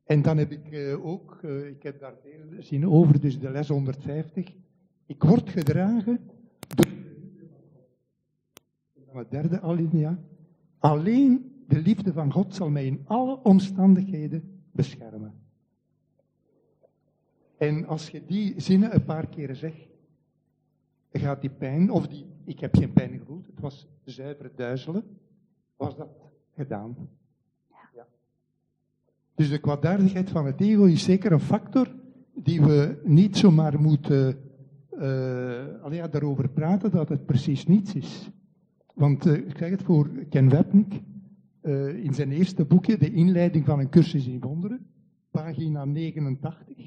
[0.03, 3.49] En dan heb ik uh, ook, uh, ik heb daar veel zien over, dus de
[3.49, 4.53] les 150.
[5.05, 6.19] Ik word gedragen
[9.13, 10.19] door derde alinea.
[10.77, 15.46] Alleen de liefde van God zal mij in alle omstandigheden beschermen.
[17.57, 19.87] En als je die zinnen een paar keren zegt,
[21.11, 25.03] gaat die pijn, of die, ik heb geen pijn gevoeld, het was zuiver duizelen,
[25.75, 26.09] was dat
[26.55, 26.95] gedaan.
[27.95, 28.07] Ja.
[29.35, 31.95] Dus de kwaadaardigheid van het ego is zeker een factor
[32.33, 34.39] die we niet zomaar moeten
[34.91, 38.29] uh, ja, daarover praten dat het precies niets is.
[38.93, 41.01] Want uh, ik zeg het voor Ken Webnik,
[41.61, 44.85] uh, in zijn eerste boekje, De inleiding van een cursus in wonderen,
[45.31, 46.77] pagina 89,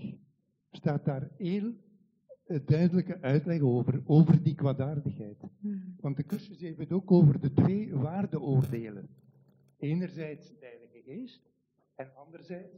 [0.70, 1.72] staat daar heel
[2.46, 5.36] uh, duidelijke uitleg over, over die kwaadaardigheid.
[5.60, 5.96] Hmm.
[6.00, 9.08] Want de cursus heeft het ook over de twee waardeoordelen.
[9.78, 11.40] Enerzijds de Heilige Geest
[11.94, 12.76] en anderzijds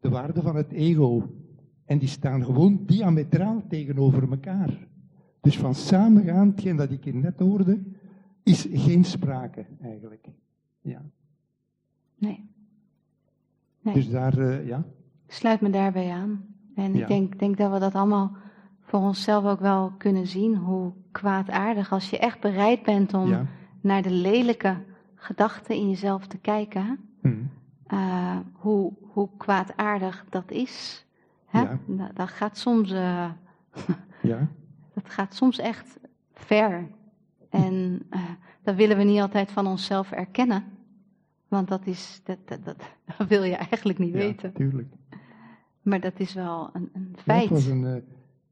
[0.00, 1.28] de waarde van het ego.
[1.84, 4.86] En die staan gewoon diametraal tegenover elkaar.
[5.40, 7.82] Dus van samengaan, hetgeen dat ik hier net hoorde,
[8.42, 10.28] is geen sprake eigenlijk.
[10.80, 11.02] Ja.
[12.18, 12.44] Nee.
[13.80, 13.94] nee.
[13.94, 14.84] Dus daar, uh, ja.
[15.26, 16.53] Ik sluit me daarbij aan.
[16.74, 17.00] En Ja.
[17.00, 18.36] ik denk, denk dat we dat allemaal
[18.80, 23.46] voor onszelf ook wel kunnen zien, hoe kwaadaardig, als je echt bereid bent om ja.
[23.80, 24.76] naar de lelijke
[25.14, 27.32] gedachten in jezelf te kijken, Hm.
[27.86, 31.04] eh, hoe, hoe kwaadaardig dat is.
[31.46, 31.60] Hè?
[31.60, 31.78] Ja.
[31.86, 33.30] Dat, dat gaat soms, eh,
[34.22, 34.48] ja.
[34.94, 35.98] dat gaat soms echt
[36.34, 36.88] ver.
[37.50, 38.20] En eh,
[38.62, 40.64] dat willen we niet altijd van onszelf erkennen.
[41.48, 42.76] Want dat, is, dat, dat, dat,
[43.16, 44.52] dat wil je eigenlijk niet ja, weten.
[44.52, 44.88] tuurlijk.
[45.84, 47.40] Maar dat is wel een, een Ja, feit.
[47.42, 48.02] het was een, eh,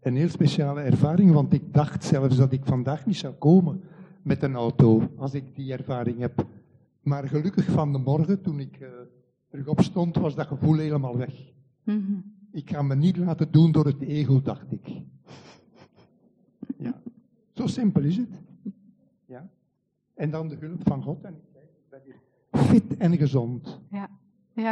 [0.00, 3.80] een heel speciale ervaring, want ik dacht zelfs dat ik vandaag niet zou komen
[4.22, 6.46] met een auto, als ik die ervaring heb.
[7.02, 8.88] Maar gelukkig van de morgen, toen ik eh,
[9.48, 11.52] terug opstond, was dat gevoel helemaal weg.
[11.82, 12.12] Mhm.
[12.52, 14.88] Ik ga me niet laten doen door het ego, dacht ik.
[16.78, 17.00] Ja,
[17.52, 18.40] zo simpel is het.
[19.26, 19.48] Ja.
[20.14, 21.60] En dan de hulp van God en ik
[21.90, 22.16] ben hier
[22.52, 23.80] fit en gezond.
[23.90, 24.08] Ja,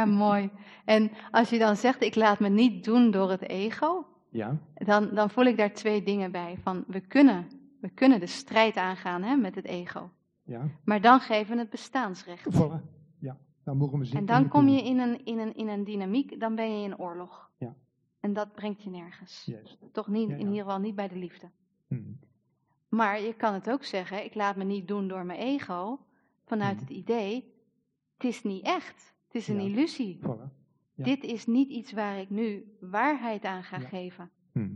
[0.05, 0.49] mooi.
[0.85, 5.09] En als je dan zegt, ik laat me niet doen door het ego, Ja, dan,
[5.15, 6.57] dan voel ik daar twee dingen bij.
[6.61, 7.47] Van, we kunnen,
[7.79, 10.09] we kunnen de strijd aangaan hè, met het ego.
[10.43, 12.47] ja, Maar dan geven we het bestaansrecht.
[12.55, 12.81] voilà.
[13.19, 15.83] Ja, dan mogen we zeker En dan kom je in een, in, een, in een
[15.83, 17.49] dynamiek, dan ben je in oorlog.
[17.57, 17.75] Ja.
[18.19, 19.43] En dat brengt je nergens.
[19.45, 19.77] Juist.
[19.91, 20.41] Toch niet, Ja, ja.
[20.41, 21.49] in ieder geval niet bij de liefde.
[21.87, 21.95] Hm.
[22.89, 25.99] Maar je kan het ook zeggen, ik laat me niet doen door mijn ego,
[26.45, 26.81] vanuit Mhm.
[26.85, 27.53] het idee,
[28.13, 29.13] het is niet echt.
[29.31, 29.67] Het is een Ja.
[29.69, 30.19] illusie.
[30.19, 30.49] Voilà.
[30.93, 31.03] Ja.
[31.03, 33.87] Dit is niet iets waar ik nu waarheid aan ga Ja.
[33.87, 34.29] geven.
[34.51, 34.69] Hm.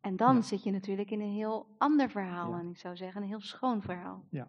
[0.00, 0.40] En dan Ja.
[0.42, 2.50] zit je natuurlijk in een heel ander verhaal.
[2.50, 2.58] Ja.
[2.58, 4.24] En ik zou zeggen, een heel schoon verhaal.
[4.30, 4.48] Ja.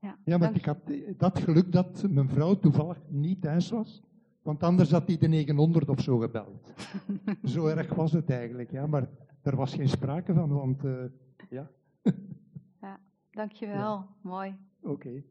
[0.00, 4.02] Ja, Ja, want ik had eh, dat geluk dat mijn vrouw toevallig niet thuis was.
[4.42, 6.72] Want anders had hij de 900 of zo gebeld.
[7.54, 8.86] zo erg was het eigenlijk, ja.
[8.86, 9.08] Maar
[9.42, 11.04] er was geen sprake van, want eh,
[11.50, 11.70] ja,
[13.30, 14.56] Dankjewel, mooi.
[14.82, 15.22] oké.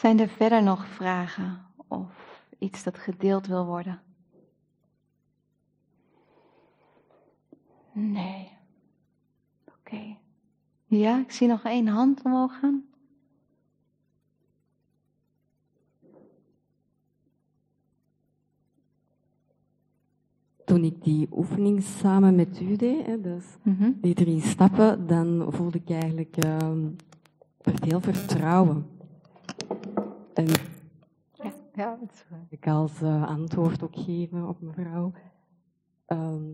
[0.00, 4.00] Zijn er verder nog vragen of iets dat gedeeld wil worden?
[7.92, 8.50] Nee.
[9.78, 10.16] Oké.
[10.84, 12.84] Ja, ik zie nog één hand omhoog gaan.
[20.64, 23.90] Toen ik die oefening samen met u deed, hè, dus Mhm.
[24.00, 26.88] die drie stappen, dan voelde ik eigenlijk ehm,
[27.62, 28.98] veel vertrouwen.
[30.34, 30.46] En
[31.32, 32.38] Ja, ja, het is goed.
[32.48, 35.12] ik als eh, antwoord ook geven op mevrouw.
[36.06, 36.44] Ehm,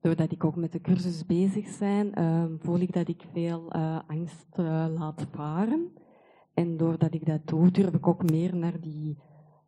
[0.00, 3.98] doordat ik ook met de cursus bezig ben, ehm, voel ik dat ik veel eh,
[4.06, 5.92] angst eh, laat varen.
[6.54, 9.18] En doordat ik dat doe, durf ik ook meer naar die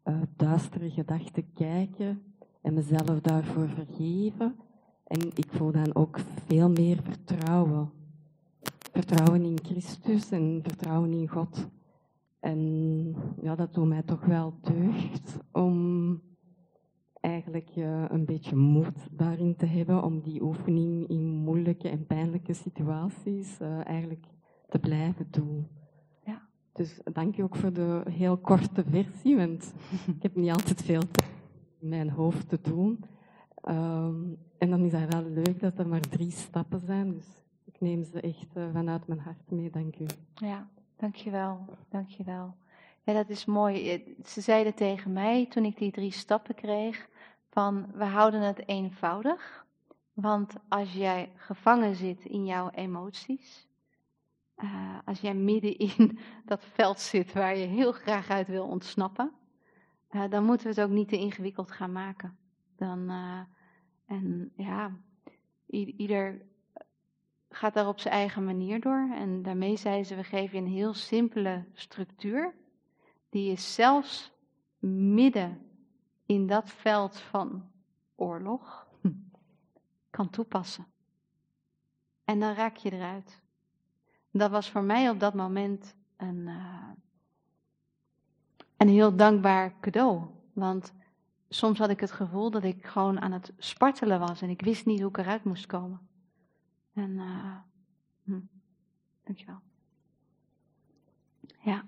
[0.02, 2.22] eh, duistere gedachten kijken
[2.62, 4.56] en mezelf daarvoor vergeven.
[5.04, 7.90] En ik voel dan ook veel meer vertrouwen.
[8.92, 11.68] Vertrouwen in Christus en vertrouwen in God.
[12.42, 16.20] En ja, dat doet mij toch wel deugd om
[17.20, 17.70] eigenlijk
[18.08, 23.86] een beetje moed daarin te hebben om die oefening in moeilijke en pijnlijke situaties eh,
[23.86, 24.26] eigenlijk
[24.68, 25.66] te blijven doen.
[26.24, 26.42] Ja.
[26.72, 29.74] Dus dank je ook voor de heel korte versie, want
[30.16, 31.02] ik heb niet altijd veel
[31.80, 33.04] in mijn hoofd te doen.
[33.54, 34.20] Ehm,
[34.58, 38.04] en dan is het wel leuk dat er maar drie stappen zijn, dus ik neem
[38.04, 40.06] ze echt eh, vanuit mijn hart mee, dank u.
[40.34, 40.68] Ja,
[41.02, 42.54] dankjewel, dankjewel.
[43.02, 43.90] Ja, dat is mooi.
[43.90, 47.08] Eh, Ze zeiden tegen mij toen ik die drie stappen kreeg,
[47.50, 49.66] van we houden het eenvoudig.
[50.12, 53.68] Want als jij gevangen zit in jouw emoties,
[54.54, 59.32] eh, als jij midden in dat veld zit waar je heel graag uit wil ontsnappen,
[60.08, 62.36] eh, dan moeten we het ook niet te ingewikkeld gaan maken.
[62.76, 63.10] Dan,
[64.06, 64.96] en ja,
[65.66, 66.42] ieder
[67.54, 69.10] gaat daar op zijn eigen manier door.
[69.14, 72.54] En daarmee zeiden ze, we geven je een heel simpele structuur,
[73.28, 74.32] die je zelfs
[75.14, 75.70] midden
[76.26, 77.70] in dat veld van
[78.16, 78.86] oorlog
[80.10, 80.86] kan toepassen.
[82.24, 83.42] En dan raak je eruit.
[84.30, 86.88] Dat was voor mij op dat moment een, eh,
[88.76, 90.24] een heel dankbaar cadeau.
[90.52, 90.92] Want
[91.48, 94.86] soms had ik het gevoel dat ik gewoon aan het spartelen was en ik wist
[94.86, 96.00] niet hoe ik eruit moest komen.
[96.94, 97.56] En eh,
[99.24, 99.60] Dankjewel.
[101.64, 101.84] Ja.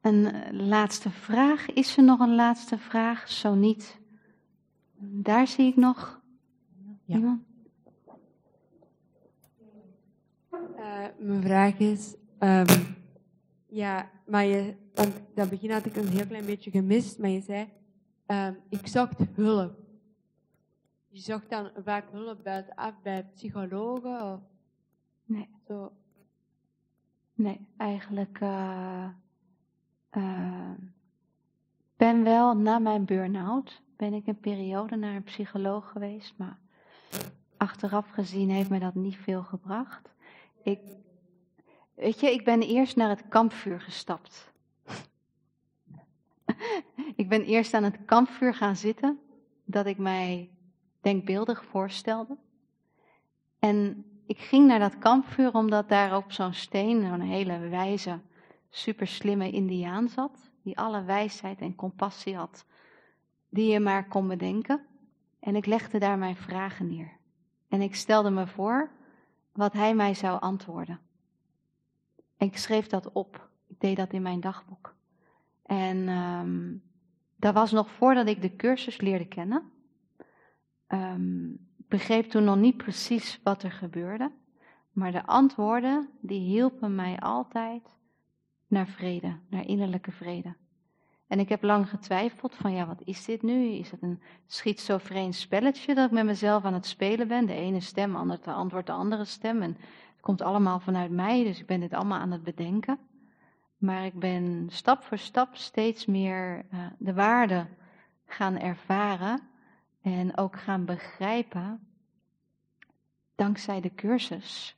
[0.00, 1.70] Een eh, laatste vraag.
[1.70, 3.28] Is er nog een laatste vraag?
[3.28, 4.00] Zo niet.
[4.98, 6.20] Daar zie ik nog
[7.04, 7.16] Ja.
[7.16, 7.42] iemand.
[10.76, 12.80] Eh, mijn vraag is, ehm,
[13.66, 17.40] ja, maar je, want dat begin had ik een heel klein beetje gemist, maar je
[17.40, 17.68] zei,
[18.26, 19.81] ehm, ik zocht hulp.
[21.12, 24.40] Je zocht dan vaak hulp buitenaf bij psychologen of
[25.24, 25.48] Nee.
[25.66, 25.92] zo.
[27.34, 29.08] Nee, eigenlijk eh
[30.10, 30.70] eh,
[31.96, 36.58] ben wel na mijn burn-out ben ik een periode naar een psycholoog geweest, maar
[37.56, 40.08] achteraf gezien heeft me dat niet veel gebracht.
[40.62, 40.80] Ik,
[41.94, 44.52] weet je, ik ben eerst naar het kampvuur gestapt.
[47.22, 49.20] ik ben eerst aan het kampvuur gaan zitten,
[49.64, 50.50] dat ik mij
[51.02, 52.36] denkbeeldig voorstelde.
[53.58, 58.20] En ik ging naar dat kampvuur omdat daar op zo'n steen een hele wijze,
[58.70, 62.64] super slimme Indiaan zat, die alle wijsheid en compassie had
[63.52, 64.86] die je maar kon bedenken.
[65.40, 67.10] En ik legde daar mijn vragen neer.
[67.68, 68.90] En ik stelde me voor
[69.52, 71.00] wat hij mij zou antwoorden.
[72.36, 73.48] En ik schreef dat op.
[73.66, 74.94] Ik deed dat in mijn dagboek.
[75.62, 76.74] En ehm,
[77.36, 79.71] dat was nog voordat ik de cursus leerde kennen.
[80.92, 84.30] Ik begreep toen nog niet precies wat er gebeurde.
[84.92, 87.82] Maar de antwoorden, die hielpen mij altijd
[88.66, 90.54] naar vrede, naar innerlijke vrede.
[91.26, 93.66] En ik heb lang getwijfeld van, ja, wat is dit nu?
[93.66, 97.46] Is het een schizofreen spelletje dat ik met mezelf aan het spelen ben?
[97.46, 99.62] De ene stem antwoordt de andere stem.
[99.62, 99.76] En
[100.12, 102.98] het komt allemaal vanuit mij, dus ik ben dit allemaal aan het bedenken.
[103.78, 107.66] Maar ik ben stap voor stap steeds meer eh, de waarde
[108.26, 109.40] gaan ervaren
[110.02, 111.86] en ook gaan begrijpen,
[113.34, 114.76] dankzij de cursus,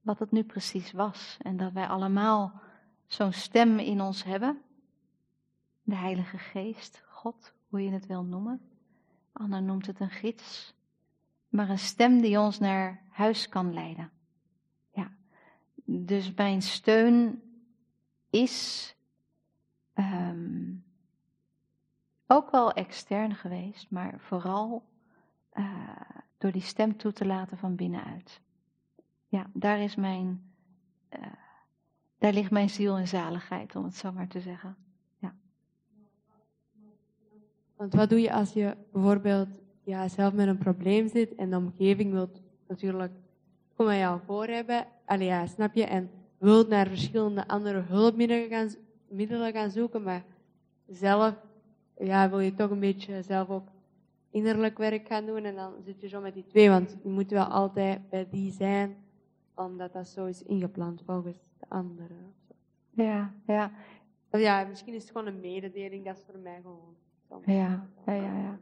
[0.00, 1.36] wat het nu precies was.
[1.40, 2.60] En dat wij allemaal
[3.06, 4.60] zo'n stem in ons hebben,
[5.82, 8.60] de Heilige Geest, God, hoe je het wil noemen.
[9.32, 10.74] Anna noemt het een gids,
[11.48, 14.10] maar een stem die ons naar huis kan leiden.
[14.92, 15.10] Ja,
[15.84, 17.42] dus mijn steun
[18.30, 18.94] is
[19.92, 20.25] ehm,
[22.26, 24.82] ook wel extern geweest, maar vooral
[25.50, 26.00] eh,
[26.38, 28.40] door die stem toe te laten van binnenuit.
[29.28, 30.52] Ja, daar is mijn,
[31.08, 31.20] eh,
[32.18, 34.76] daar ligt mijn ziel en zaligheid, om het zo maar te zeggen.
[37.76, 39.48] Want wat doe je als je bijvoorbeeld
[39.84, 43.12] ja, zelf met een probleem zit en de omgeving wilt natuurlijk
[43.74, 48.48] kom bij jou voor hebben, allee, ja, snap je, en wilt naar verschillende andere hulpmiddelen
[48.48, 48.68] gaan,
[49.08, 50.24] middelen gaan zoeken, maar
[50.86, 51.34] zelf
[51.98, 53.68] ja, wil je toch een beetje zelf ook
[54.30, 57.30] innerlijk werk gaan doen en dan zit je zo met die twee, want je moet
[57.30, 58.96] wel altijd bij die zijn,
[59.54, 62.34] omdat dat zo is ingepland volgens de anderen.
[62.90, 63.70] Ja, ja,
[64.30, 66.94] ja, misschien is het gewoon een mededeling, dat is voor mij gewoon.
[67.28, 67.44] soms.
[67.46, 68.38] ja, ja, ja.
[68.38, 68.58] ja.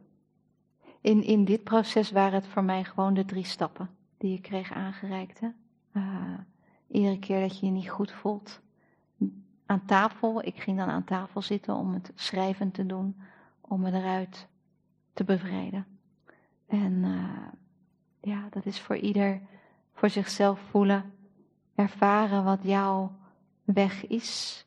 [1.01, 4.71] In, in dit proces waren het voor mij gewoon de drie stappen die ik kreeg
[4.71, 5.39] aangereikt.
[5.39, 5.47] Hè?
[5.91, 6.39] Eh,
[6.87, 8.61] iedere keer dat je je niet goed voelt.
[9.65, 13.21] Aan tafel, ik ging dan aan tafel zitten om het schrijven te doen,
[13.61, 14.47] om me eruit
[15.13, 15.85] te bevrijden.
[16.67, 17.47] En eh,
[18.31, 19.41] ja, dat is voor ieder
[19.93, 21.13] voor zichzelf voelen,
[21.75, 23.11] ervaren wat jouw
[23.63, 24.65] weg is.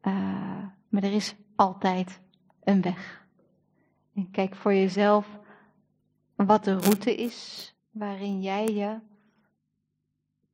[0.00, 2.20] Eh, maar er is altijd
[2.64, 3.26] een weg.
[4.14, 5.38] En kijk voor jezelf
[6.34, 8.98] wat de route is waarin jij je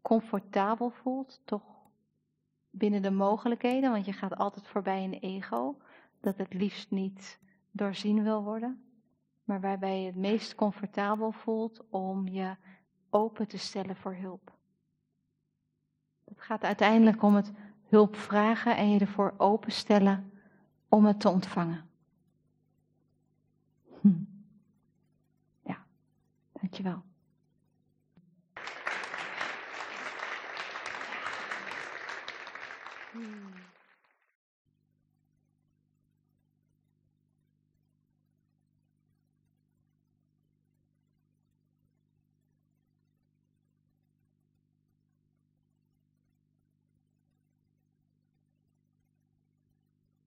[0.02, 1.62] comfortabel voelt, toch
[2.72, 5.76] binnen de mogelijkheden, want je gaat altijd voorbij een ego
[6.20, 7.38] dat het liefst niet
[7.70, 8.82] doorzien wil worden,
[9.44, 12.56] maar waarbij je het meest comfortabel voelt om je
[13.10, 14.52] open te stellen voor hulp.
[16.24, 17.52] Het gaat uiteindelijk om het
[17.88, 20.32] hulp vragen en je ervoor openstellen
[20.88, 21.88] om het te ontvangen.
[24.00, 24.24] Hm.
[25.62, 25.84] Ja,
[26.52, 27.02] dankjewel.